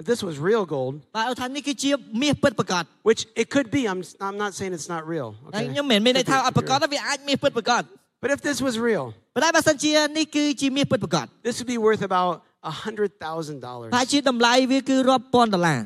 [0.00, 1.90] if this was real gold, បាទថានេះគឺជា
[2.22, 5.28] មាសពិតប្រាកដ which it could be, I'm, I'm not saying it's not real.
[5.54, 5.66] ហើយ Okay?
[5.72, 7.86] ខ្ញុំមិនមែនមានន័យថា Could អ be, ត់ប្រាកដ could be ទេវាអាចមាសពិតប្រាកដ real.
[8.22, 12.32] But if this was real, ប៉ុន្តែបើសិនជានេះគឺជាមាសពិតប្រាកដ this would be worth about
[12.72, 14.10] a hundred thousand ប្រហែល dollars.
[14.12, 15.80] ជាតម្លៃវាគឺរាប់ពាន់ដុល្លារ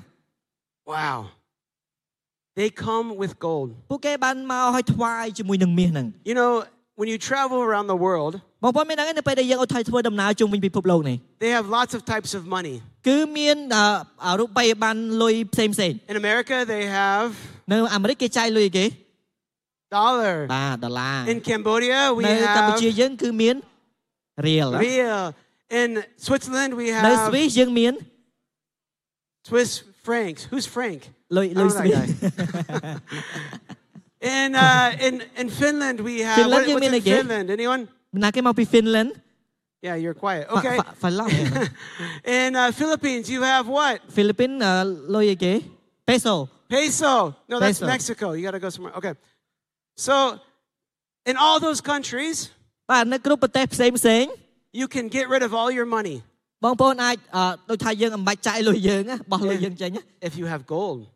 [0.95, 1.19] Wow.
[2.59, 3.69] They come with gold.
[3.91, 6.53] ពួកគេបានមកឲ្យថ្វាយជាមួយនឹងមាសហ្នឹង You know,
[7.01, 12.77] when you travel around the world, បងប្អូនមានដឹងទេនៅពេលដែលយើងអត់ថយធ្វើដំណើរជុំវិញពិភពលោកនេះ they have lots of types of money.
[13.08, 13.58] គឺមាន
[14.40, 17.30] រូបិយប័ណ្ណលុយផ្សេងផ្សេង In America they have
[17.72, 18.86] នៅអាមេរិកគេចាយលុយគេ
[19.98, 20.36] dollar.
[20.56, 23.56] បាទដុល្លារ In Cambodia we have នៅកម្ពុជាយើងគឺមាន
[24.46, 24.70] riel.
[24.86, 25.24] Riel
[25.82, 25.90] In
[26.26, 27.94] Switzerland we have នៅស្វីសយើងមាន
[29.50, 29.72] Swiss
[30.08, 30.42] francs.
[30.52, 31.02] Who's Frank
[31.38, 31.98] លុយលុយស្វីស
[34.38, 37.48] In uh, in in Finland we have Finland what, what's in Finland?
[37.58, 37.82] Anyone?
[38.24, 39.10] ណាគេមកពី Finland.
[39.82, 40.48] Yeah, you're quiet.
[40.50, 40.78] Okay.
[42.26, 44.02] In uh, Philippines, you have what?
[44.12, 45.64] Philippine uh, loyege.
[46.06, 46.50] Peso.
[46.68, 47.36] Peso.
[47.48, 47.86] No, that's Peso.
[47.88, 48.32] Mexico.
[48.34, 48.94] You got to go somewhere.
[48.98, 49.14] Okay.
[49.96, 50.40] So,
[51.26, 52.50] in all those countries,
[54.74, 56.24] you can get rid of all your money.
[60.22, 61.08] If you have gold.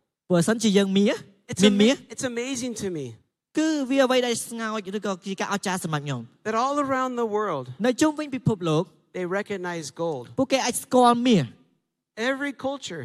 [1.49, 3.15] It's, ama- it's amazing to me.
[3.58, 8.84] គឺវាអ្វីដែលស្ងោចឬក៏ជាការអស្ចារ្យសម្រាប់ខ្ញុំ that all around the world នៅជុំវិញពិភពលោក
[9.18, 10.24] they recognize gold.
[10.38, 11.44] ពួកគេអាចស្គាល់មាស
[12.32, 13.04] Every culture,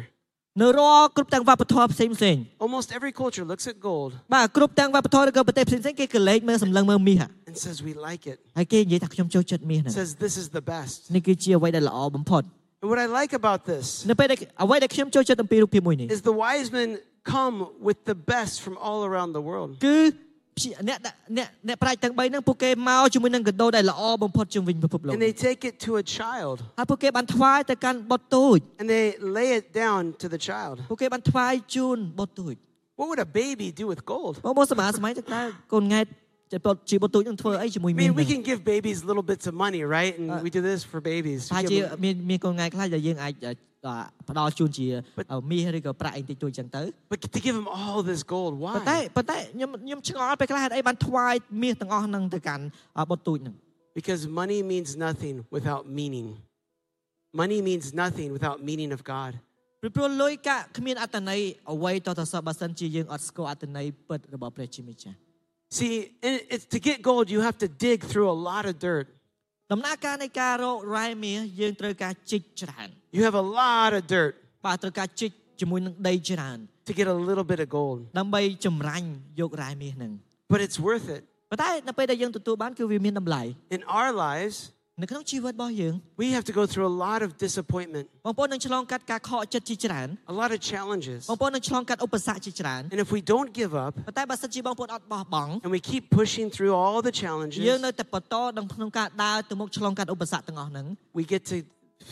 [0.62, 7.18] នៅរាល់គ្រប់ទាំងវប្បធម៌ផ្សេងផ្សេង almost every culture looks at gold បាទគ្រប់ទាំងវប្បធម៌ឬក៏ប្រទេសផ្សេងផ្សេងគេក៏លេចមើលសម្លឹងមើលមាស
[7.50, 8.36] and says we like it.
[8.58, 10.96] ហើយគេនិយាយថាខ្ញុំចូលចិត្តមាសហ្នឹង Says this is the best.
[11.14, 12.42] នេះគឺជាអ្វីដែលល្អបំផុត
[12.82, 16.88] And what I like about this នៅពេលដែលអ្វីដែលខ្ញុំចូលចិត្តអំពីរូបភាពមួយនេះ is the wise men
[17.34, 17.56] come
[17.88, 19.70] with the best from all around the world.
[19.86, 20.27] គឺព្យា
[20.88, 29.04] អ្នកដាក់អ្នកអ្នកប្រាជ្ញទាំង3ហ្នឹងពួកគេមកជាមួយនឹងកដោដែលល្អបំផុតជុំវិញពិភពលោក And they take it to a child ហើយពួកគេបានថ្វាយទៅកាន់បុត្រទូច and they
[29.38, 30.76] lay it down to the child.
[30.90, 32.54] ពួកគេបានថ្វាយជូនបុត្រទូច
[32.98, 34.34] What would a baby do with gold?
[34.44, 36.06] បងប្អូនសម័យសម័យទៅតើកូនង៉ែត
[36.52, 40.12] ជាបុត្រជាបុត្រទូចនឹងធ្វើអីជាមួយ I មាស mean, we ហ្នឹង can give babies little bits of money, right?
[40.20, 41.40] And Uh, we do this for babies.
[41.50, 43.52] ប្រហែល We ជា give them- មានមានកូនង៉ែតខ្លះដែលយើងអាច អ่า
[44.28, 44.86] ផ្ដល់ជូនជា
[45.18, 49.02] But- អ่าមាសឬក៏ប្រាក់អីតិចតួចអញ្ចឹងទៅ But to give him all this gold, ប៉ុន្តែ why?
[49.16, 52.64] ប៉ុន្តែខ្ញុំខ្ញុំឆ្ងល់ពេលខ្លះហេតុអីបានថ្វាយមាសទាំងអស់ហ្នឹងទៅកាន់
[52.98, 53.56] អ่าបុតទូចហ្នឹង
[53.98, 56.28] Because money means nothing without meaning.
[57.40, 59.32] Money means nothing without meaning of God.
[59.82, 61.40] ពីព្រោះលុយកាក់គ្មានអត្តន័យ
[61.72, 65.16] អ្វីតទៅសោះបើសិនជាយើងអត់ស្គាល់អត្តន័យពិតរបស់ព្រះជាម្ចាស់
[65.78, 65.94] See,
[66.28, 69.06] it- it's to get gold, you have to dig through a lot of dirt.
[69.71, 74.33] ដំណើរការនៃការរករ៉ែមាសយើងត្រូវការជីកច្រើន You have a lot of dirt
[74.65, 79.07] បាទត្រូវការជីកជាមួយនឹងដីច្រើន to get a little bit of gold, ដើម្បីចម្រាញ់
[79.39, 80.11] យករ៉ែមាសហ្នឹង
[80.51, 81.21] but it's worth it.
[81.51, 83.43] ប៉ុន្តែនៅពេលដែលយើងទទួលបានគឺវាមានតម្លៃ
[83.77, 84.57] In our lives,
[85.02, 91.20] នៅក្នុងជីវិតរបស់យើង we have to go through a lot of disappointment, បងប្អូននឹងឆ្លងកាត់ការខកចិត្តជាច្រើន a lot of challenges.
[91.30, 97.12] បងប្អូននឹងឆ្លងកាត់ឧបសគ្គជាច្រើន And if we don't give up ប៉ុន្តែបើសិនជាបងប្អូនអត់បោះបង់ and we keep pushing through all the
[97.14, 100.86] យើង challenges, នៅតែបន្តក្នុងក្នុងការដើរទៅមុខឆ្លងកាត់ឧបសគ្គទាំងអស់ហ្នឹង
[101.18, 101.56] we get to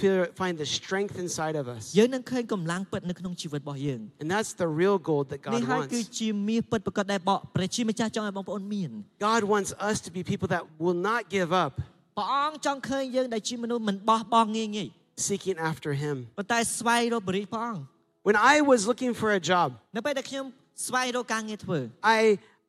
[0.00, 1.82] feel, find the strength inside of us.
[1.98, 6.16] យើងនឹងឃើញកម្លាំងពិតនៅក្នុងជីវិតរបស់យើង And that's the real gold that នេះ God ហើយគឺ wants.
[6.18, 8.90] ជាមាសពិតប្រកបដែលបកព្រះជាម្ចាស់ចង់ឲ្យបងប្អូនមាន
[9.28, 11.74] God wants us to be people that will not give up
[12.18, 14.88] ព្រះអង្គចង់ឃើញយើងដែលជាមនុស្សមិនបោះបង់ងាយងាយ
[15.28, 16.16] seeking after Him.
[16.38, 17.82] ប៉ុន្តែស្វែងរកបរិយាព្រះអង្គ
[18.28, 20.44] When I was looking for a job, នៅពេលដែលខ្ញុំ
[20.86, 21.78] ស្វែងរកការងារធ្វើ
[22.18, 22.20] I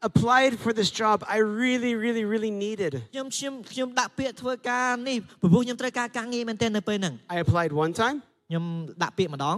[0.10, 2.92] applied for this job I really, really, really needed.
[3.14, 8.18] ខ្ញុំខ្ញុំខ្ញុំដាក់ពាក្យធ្វើការនេះព្រោះខ្ញុំត្រូវការការងារមែនទែននៅពេលហ្នឹង I applied one time,
[8.50, 8.66] ខ្ញុំ
[9.04, 9.58] ដាក់ពាក្យម្ដង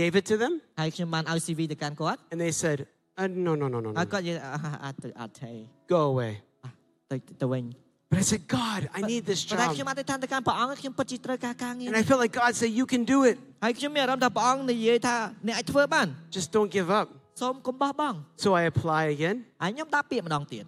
[0.00, 2.78] gave it to them, ហើយខ្ញុំបានឲ្យ CV ទៅកាន់គាត់ and they said,
[3.20, 4.12] uh, No, no, no, no, ហើយ no.
[4.12, 5.52] គាត់និយាយអ่าអត់ទៅអត់ទេ
[5.94, 6.32] Go away.
[7.10, 7.64] ទៅទៅវិញ
[8.10, 9.70] But I said, God, I need this ប៉ុន្តែ job.
[9.76, 13.36] ខ្ញុំអធិដ្ឋានទៅកាន់ព្រះអង្គខ្ញុំពិតជាត្រូវការការងារ And I felt like God said, You can do it.
[13.64, 16.06] ហើយខ្ញុំមានអារម្មណ៍ថាព្រះអង្គនិយាយថាអ្នកអាចធ្វើបាន
[16.36, 17.06] Just don't give up.
[17.40, 19.36] សូមកុំបោះបង់ So I apply again.
[19.62, 20.64] ហើយខ្ញុំដាក់ពាក្យម្ដងទៀត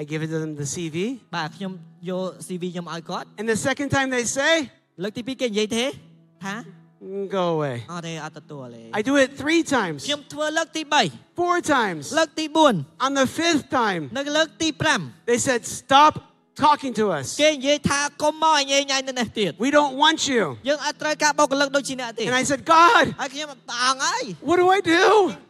[0.00, 0.96] I give it to them the CV.
[1.36, 1.72] បាទខ្ញុំ
[2.10, 4.52] យក CV ខ្ញុំឲ្យគាត់ And the second time they say,
[5.02, 5.84] លើកទី2គេនិយាយទេ
[6.44, 6.54] ថា
[7.04, 7.76] "Mm, Go away.
[7.92, 10.82] អត់ទេអត់ទទួលទេ I do it three times, ខ្ញុំធ្វើលើកទី
[11.40, 12.02] four times.
[12.12, 12.46] 3លើកទី
[13.06, 16.12] On the fifth time, 4នៅលើកទី5 they said, Stop
[16.56, 17.26] talking to us.
[17.42, 20.42] គេនិយាយថាកុំមកញ៉ៃញ៉ៃនៅនេះទៀត We don't want you.
[20.68, 25.04] យើងអត់ត្រូវការបុគ្គលិកដូចជាអ្នកទេ And I said, God, ហើយខ្ញុំព្រះអង្គអើយ what do I do?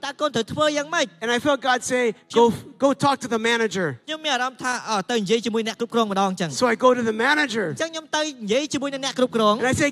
[0.04, 2.04] តើកូនត្រូវធ្វើយ៉ាងម៉េច And I felt God say,
[2.38, 2.44] Go,
[2.84, 3.86] go talk to the manager.
[4.08, 9.88] ខ្ញុំមានអារម្មណ៍ថាអើទៅនិយាយជាមួយអ្នកគ្រប់គ្រងម្ដងអញ្ចឹង So I go to the manager អញ្ចឹងខ្ញុំទៅនិយាយជាមួយនឹងអ្នកគ្រប់គ្រង and I say,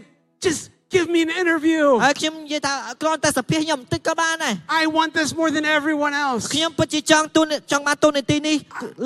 [0.46, 0.62] Just
[0.96, 1.82] give me an interview.
[2.04, 6.42] ហើយខ្ញុំនិយាយថាគ្រាន់តែសភាខ្ញុំបន្តិចក៏បានដែរ I want this more than everyone else.
[6.54, 8.56] ខ្ញុំពិតជាចង់ទូនចង់បានទូននីតិនេះ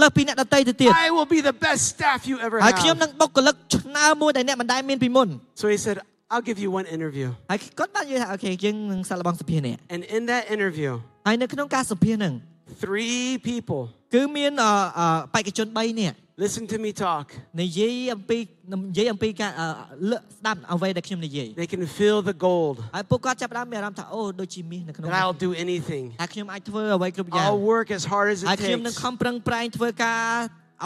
[0.01, 3.03] លើសពីអ្នកដទៃទៅទៀត I will be the best staff you ever ហើយខ្ញុំ have.
[3.03, 5.29] នឹងបុគ្គលិកឆ្នើមមួយដែលអ្នកមិនដែលមានពីមុន
[5.63, 5.97] So he said,
[6.33, 7.29] I'll give you one interview.
[7.51, 10.91] ហើយគាត់បាននិយាយថាអូខេយើងនឹងសាកល្បងសភានេះ And in that interview,
[11.27, 12.33] ហើយនៅក្នុងការសភាហ្នឹង
[12.83, 13.83] three people
[14.15, 17.27] គឺមានអឺអឺបេក្ខជន3នាក់ listen to me talk.
[17.63, 18.39] និយាយអំពី
[18.73, 19.67] និយាយអំពីការអឺ
[20.11, 22.77] លើកស្ដាប់អ្វីដែលខ្ញុំនិយាយ They can feel the gold.
[22.95, 26.05] ហើយពួកគាត់ចាប់ផ្ដើមមានអារម្មណ៍ថាអូដូចជាមាសនៅក្នុង That I'll do anything.
[26.21, 30.23] ហើយខ្ញុំអាចធ្វើអ្វីគ្រប់យ៉ាង I'll work as hard as ហើយ it ខ្ញុំនឹង takes ខំប្រឹងប្រែងធ្វើការ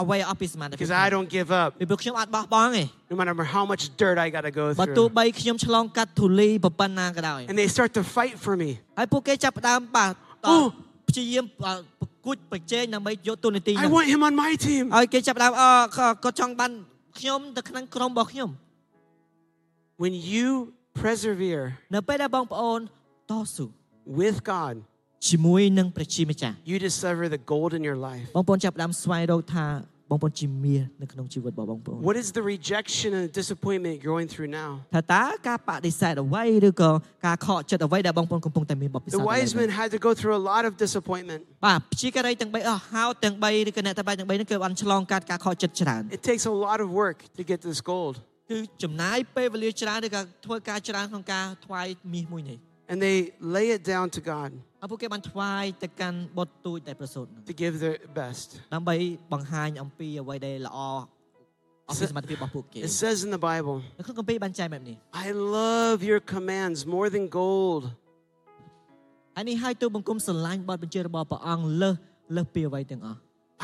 [0.01, 4.53] អ្វីអស់ពីសមត្ថភាព because I don't give up ពីព្រោះខ្ញុំអត់បោះបង់ទេ no matter how much dirt I got to
[4.59, 5.17] go បើទោះ through.
[5.19, 8.69] បីខ្ញុំឆ្លងកាត់ធូលីប៉ុណ្ណាក៏ដោយ And they start to fight for me.
[8.97, 10.15] ហើយពួកគេចាប់ផ្ដើមបាទត
[10.47, 10.57] អូ
[11.09, 11.92] ព្យាយាមអឺប្រ
[12.25, 14.83] គួចប្រជែងដើម្បីយកទូនាទី I ហ្នឹង want him on my team.
[14.97, 15.69] ហើយគេចាប់ផ្ដើមអឺ
[16.23, 16.71] គាត់ចង់បាន
[17.19, 18.49] ខ្ញុំទៅក្នុងក្រុមរបស់ខ្ញុំ
[20.03, 20.47] When you
[21.01, 22.79] persevere នៅពេលដែលបងប្អូន
[23.31, 23.65] តស៊ូ
[24.19, 24.75] with God,
[25.27, 28.25] ជាមួយនឹងព្រះជាម្ចាស់ you discover the gold in your life.
[28.37, 29.65] បងប្អូនចាប់ផ្ដើមស្វែងរកថា
[30.13, 34.71] បងប្អូនជាមាសនៅក្នុងជីវិតរបស់បងប្អូន What is the rejection and disappointment you're going through now?
[34.95, 36.91] ថាតើការបដិសេធអ្វីឬក៏
[37.27, 41.41] ការខកចិត្តអ្វីដែលបងប្អូនកំពុងតែមានបទពិសោធ The ន៍ wise men had to go through a lot of disappointment.
[41.65, 48.15] បាទព្យាការីទាំង3អស់ហោទាំង3ឬក៏អ្នកទាំង3ទាំង3ហ្នឹងគឺបានឆ្លងកាត់ការខកចិត្តច្រើន It takes a lot of work to get this gold.
[48.49, 52.57] គឺចំណាយពេលវេលាច្រើនឬក៏ធ្វើការច្រើនក្នុងការថ្វាយមាសមួយនេះ
[52.91, 53.17] And they
[53.55, 54.49] lay it down to God
[54.81, 58.47] ហើយពួកគេបានថ្វាយទៅកាន់បុត្រទូចដែលប្រសូតហ្នឹង to give their best.
[58.73, 58.95] ដើម្បី
[59.33, 60.79] បង្ហាញអំពីអ្វីដែលល្អ
[61.89, 65.27] អំពីសមត្ថភាពរបស់ពួកគេ It says in the Bible, នៅក្នុងគម្ពីរបានចែងបែបនេះ I
[65.59, 67.83] love your commands more than gold.
[69.35, 71.95] ហើយនេះហើយទូលបង្គំស្រឡាញ់បទបញ្ជារបស់ព្រះអង្គលើស
[72.35, 73.19] លើសពីអ្វីទាំងអស់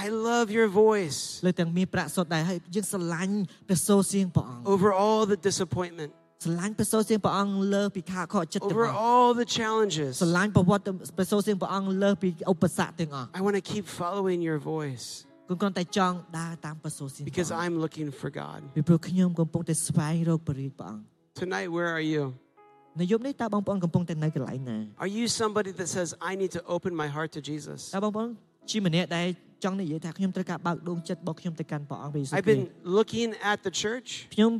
[0.05, 3.35] I love your voice លើសទាំងមានប្រាក់សុទ្ធដែរហើយយើងស្រឡាញ់
[3.67, 6.11] ព្រះសូរសៀងព្រះអង្គ over all the disappointment,
[6.43, 10.11] ស្រឡាញ់ព្រះសូរសៀងព្រះអង្គលើសពីការខកចិត្តទាំង over អស់ all the challenges.
[10.21, 15.05] ស្រឡាញ់ប្រវត្តិព្រះសូរសៀងព្រះអង្គលើសពីឧបសគ្គទាំងអស់ I want to keep following your voice
[15.49, 18.59] គុំគ្រាន់តែចង់ដើរតាមព្រះសូរសៀងព្រះ because អង្គ I'm looking for God.
[18.75, 21.03] ពីព្រោះខ្ញុំកំពុងតែស្វែងរកព្រះរាជព្រះអង្គ
[21.41, 22.23] Tonight, where are you?
[23.01, 27.79] នៅយប់នេះតើបងប្អូនកំពុងតែនៅកន្លែងណា Are you somebody that says, I need to open my heart to Jesus?
[27.95, 28.29] តើបងប្អូន
[28.71, 29.27] ជាម្នាក់ដែល
[29.63, 32.63] ចង់និយាយថាខ្ញុំត្រូវការបើកដួងចិត្តរបស់ខ្ញុំទៅកាន់ព្រះអង្គព្រះយេស៊ូវ I've គ្រីស្ទ been
[32.97, 34.51] looking at the church ខ្ញុំ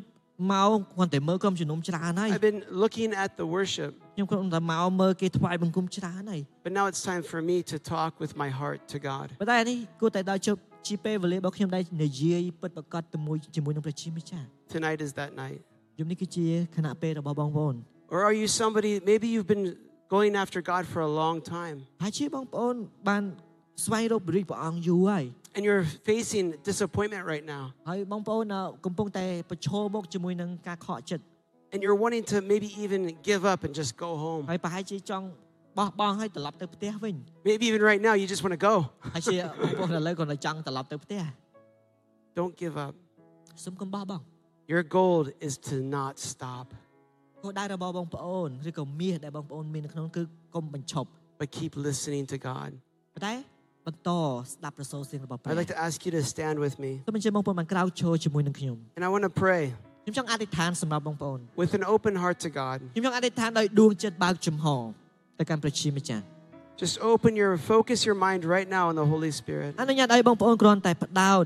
[0.51, 7.75] មកគ្រាន់តែមើលក្រុមជំនុំច្រើនហើយ I've been looking at the worship, ខ្ញុំគ្រាន់តែមកមើលគេថ្វាយបង្គំច្រើនហើយ but now it's time for me to
[7.93, 9.27] talk with my heart to God.
[9.41, 15.59] ប៉ុន្តែនេះគួរតែដល់ជប់ជាពេលវេលារបស់ខ្ញុំដែលនិយាយពិតប្រកបជាមួយជាមួយនឹងព្រះជាម្ចាស់ Tonight is that night.
[15.99, 17.75] យប់នេះគឺជាខណៈពេលរបស់បងប្អូន
[18.13, 19.65] Or are you somebody, maybe you've been
[20.15, 22.75] going after God for a long time ហើយជាបងប្អូន
[23.09, 23.23] បាន
[23.85, 25.25] ស្វែងរកព្រះរាជព្រះអង្គយូរហើយ
[25.55, 31.23] and you're facing disappointment right now ហើយបងប្អូនអឺកំពុងតែប្រឈមមុខជាមួយនឹងការខកចិត្ត
[31.73, 34.43] and you're wanting to maybe even give up and just go home.
[34.51, 35.25] ហើយប្រហែលជាចង់
[35.77, 37.15] បោះបង់ហើយត្រឡប់ទៅផ្ទះវិញ
[37.49, 38.73] Maybe even right now you just want to go.
[39.13, 41.23] ហើយជាបងប្អូនឥឡូវគាត់តែចង់ត្រឡប់ទៅផ្ទះ
[42.37, 42.93] Don't give up.
[43.63, 44.23] សូមកុំបោះបង់
[44.73, 46.67] Your goal is to not stop,
[47.41, 50.23] គោលដៅរបស់បងប្អូនឬក៏មាសដែលបងប្អូនមាននៅក្នុងគឺ
[50.55, 52.69] កុំបញ្ឈប់ but keep listening to God.
[53.13, 53.33] ប៉ុន្តែ
[53.89, 54.09] បន្ត
[54.51, 59.63] ស្ដាប់ប្រសូរសៀងរបស់ព្រះ I'd like to ask you to stand with me សូមអញ្ជើញបងប្អូនបានក្រោកឈរជាមួយនឹងខ្ញុំ and I want to pray
[60.03, 62.77] ខ្ញុំចង់អធិដ្ឋានសម្រាប់បងប្អូន with an open heart to God.
[62.95, 64.65] ខ្ញុំចង់អធិដ្ឋានដោយដួងចិត្តបើកចំហ
[65.39, 66.23] ទៅកាន់ព្រះជាម្ចាស់
[66.83, 69.71] Just open your focus your mind right now on the Holy Spirit.
[69.81, 71.43] អនុញ្ញាតឲ្យបងប្អូនគ្រាន់តែផ្ដោត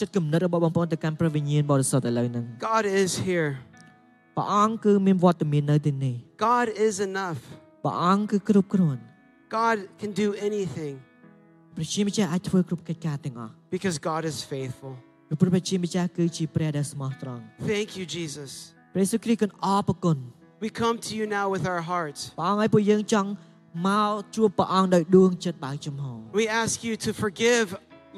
[0.00, 3.50] ចិត្តគំនិតរបស់បងប្អូនទៅកាន់ព្រះវិញ្ញាណបរិសុទ្ធឥឡូវហ្នឹង God is here.
[4.36, 6.14] ព្រះអង្គគឺមានវត្តមាននៅទីនេះ
[6.50, 7.40] God is enough.
[7.84, 9.00] ព្រះអង្គគឺគ្រប់គ្រាន់
[9.58, 10.94] God can do anything
[11.76, 14.92] ព្រះជាម្ចាស់អាចធ្វើគ្រប់កិច្ចការទាំងអស់ because God is faithful.
[15.28, 18.50] ពីព្រោះព្រះជាម្ចាស់គឺជាព្រះដែលស្មោះត្រង់ Thank you, Jesus.
[18.94, 20.16] ព្រះយេស៊ូវគ្រីស្ទគឺអរព្រគុណ
[20.64, 22.20] We come to you now with our hearts.
[22.38, 23.28] ព្រះអង្គឲ្យពួកយើងចង់
[23.88, 26.04] មកជួបព្រះអង្គដោយដួងចិត្តបើកចំហ
[26.40, 27.66] We ask you to forgive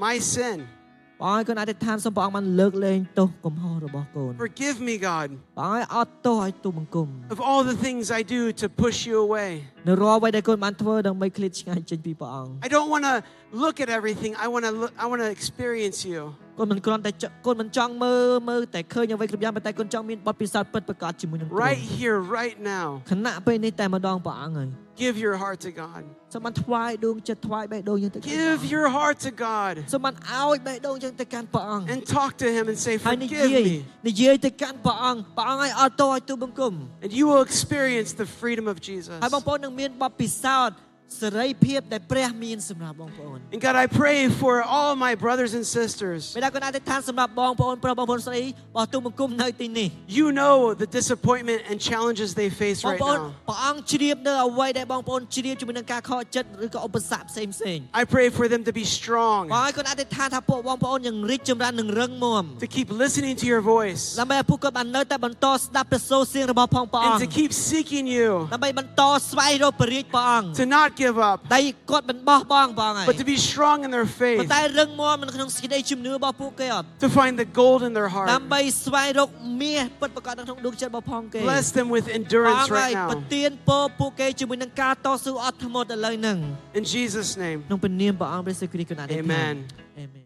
[0.06, 0.58] my sin.
[1.20, 9.50] ព្រះអង្គឲ្យគាត់អធិដ្ឋានសូមព្រះអង្គបានលើកលែងទោសកំហុសរបស់កូន Forgive me, God, ព្រះអង្គឲ្យអត់ទោសឲ្យទូលបង្គំ of all the things I do to push you away.
[9.88, 13.14] នៅរាល់អ្វីដែលកូនបានធ្វើដើម្បីឃ្លាតឆ្ងាយចេញពីព្រះអង្គ I don't want to
[13.64, 14.32] look at everything.
[14.44, 16.20] I want to look, I want to experience you.
[16.59, 22.87] កូនមិនគ្រាន់តែចកូនមិនចង់មើលមើលតែឃើញអ្វីគ្រប់យ៉ាងប៉ុន្តែកូនចង់មានបទពិសោធន៍ពិតប្រាកដជាមួយនឹងទ្រង់ Right here, right now.
[23.11, 24.69] ខណៈពេលនេះតែម្ដងព្រះអង្គហើយ
[25.05, 26.01] Give your heart to God.
[26.33, 33.27] សូមបានថ្វាយដួងចិត្តថ្វាយបេះដូងយើងទៅកាន់ព្រះ Give អង្គ your heart to God សូមបានឲ្យបេះដូងយើងទៅកាន់ព្រះអង្គ and talk to Him and say, ហើយនិ
[33.27, 33.75] Forgive យាយ me.
[34.07, 36.73] និយាយទៅកាន់ព្រះអង្គព្រះអង្គឲ្យអត់ទោសឲ្យទូលបង្គំ
[37.05, 39.15] And you will experience the freedom of Jesus.
[39.23, 40.75] ហើយបងប្អូននឹងមានបទពិសោធន៍
[41.17, 46.21] សេរីភាពដែលព្រះមានសម្រាប់បងប្អូន And God, I pray for all my brothers and sisters.
[46.35, 48.45] ពេលដែលកូនអធិដ្ឋានសម្រាប់បងប្អូនប្រុសបងប្អូនស្រីរ
[48.75, 49.87] បស់ទូលបង្គំនៅទីនេះ
[50.19, 53.47] You know the disappointment and challenges they face បង right ប្អូន now.
[53.49, 64.01] ព្រះអង្គជ្រាបនៅអ្វីដែលបងប្អូនជ្រាបជាមួយនឹងការខកចិត្តឬក៏ឧបសគ្គផ្សេងផ្សេង I pray for them to be strong, បងឲ្យកូនអធិដ្ឋានថាពួកបងប្អូននឹងរីកចម្រើននិងរឹងមាំ to keep listening to your voice,
[64.19, 73.16] ដើម្បីឲ្យពួកគាត់បាននៅតែបន្តស្ដាប់ព្រះសូរសៀងរបស់ផងព្រះអ and ង្គ to ៌ keep seeking you, ដើម្បីបន្តស្វែងរកព្រះរាជព្រះអង្គ to not give up, តែគាត់មិនបោះបង់ព្រះអង្គហើយ but
[73.22, 78.26] to be strong in their ប៉ុ faith, ន្តែរឹងមាំនៅក្នុងសេចក្តីជំនឿរបស់ពួកគេអត់ to find the gold in their heart.
[78.34, 83.32] ដើម្បីស្វែងរកមាសពិតប្រាកដនៅក្នុងដួងចិត្តរបស់ផងគេ Bless them with ព្រះអ endurance ង្គហើយ right ប្រ now.
[83.34, 86.38] ទានពរពួកគេជាមួយនឹងការតស៊ូអត់ធ្មត់ឥឡូវហ្នឹង
[86.80, 89.56] In Jesus' name, ក្នុងព្រះនាមព្រះអង្គព្រះយេស៊ូវគ្រីស្ទគណៈអធិដ្ឋាន amen.
[90.04, 90.17] Amen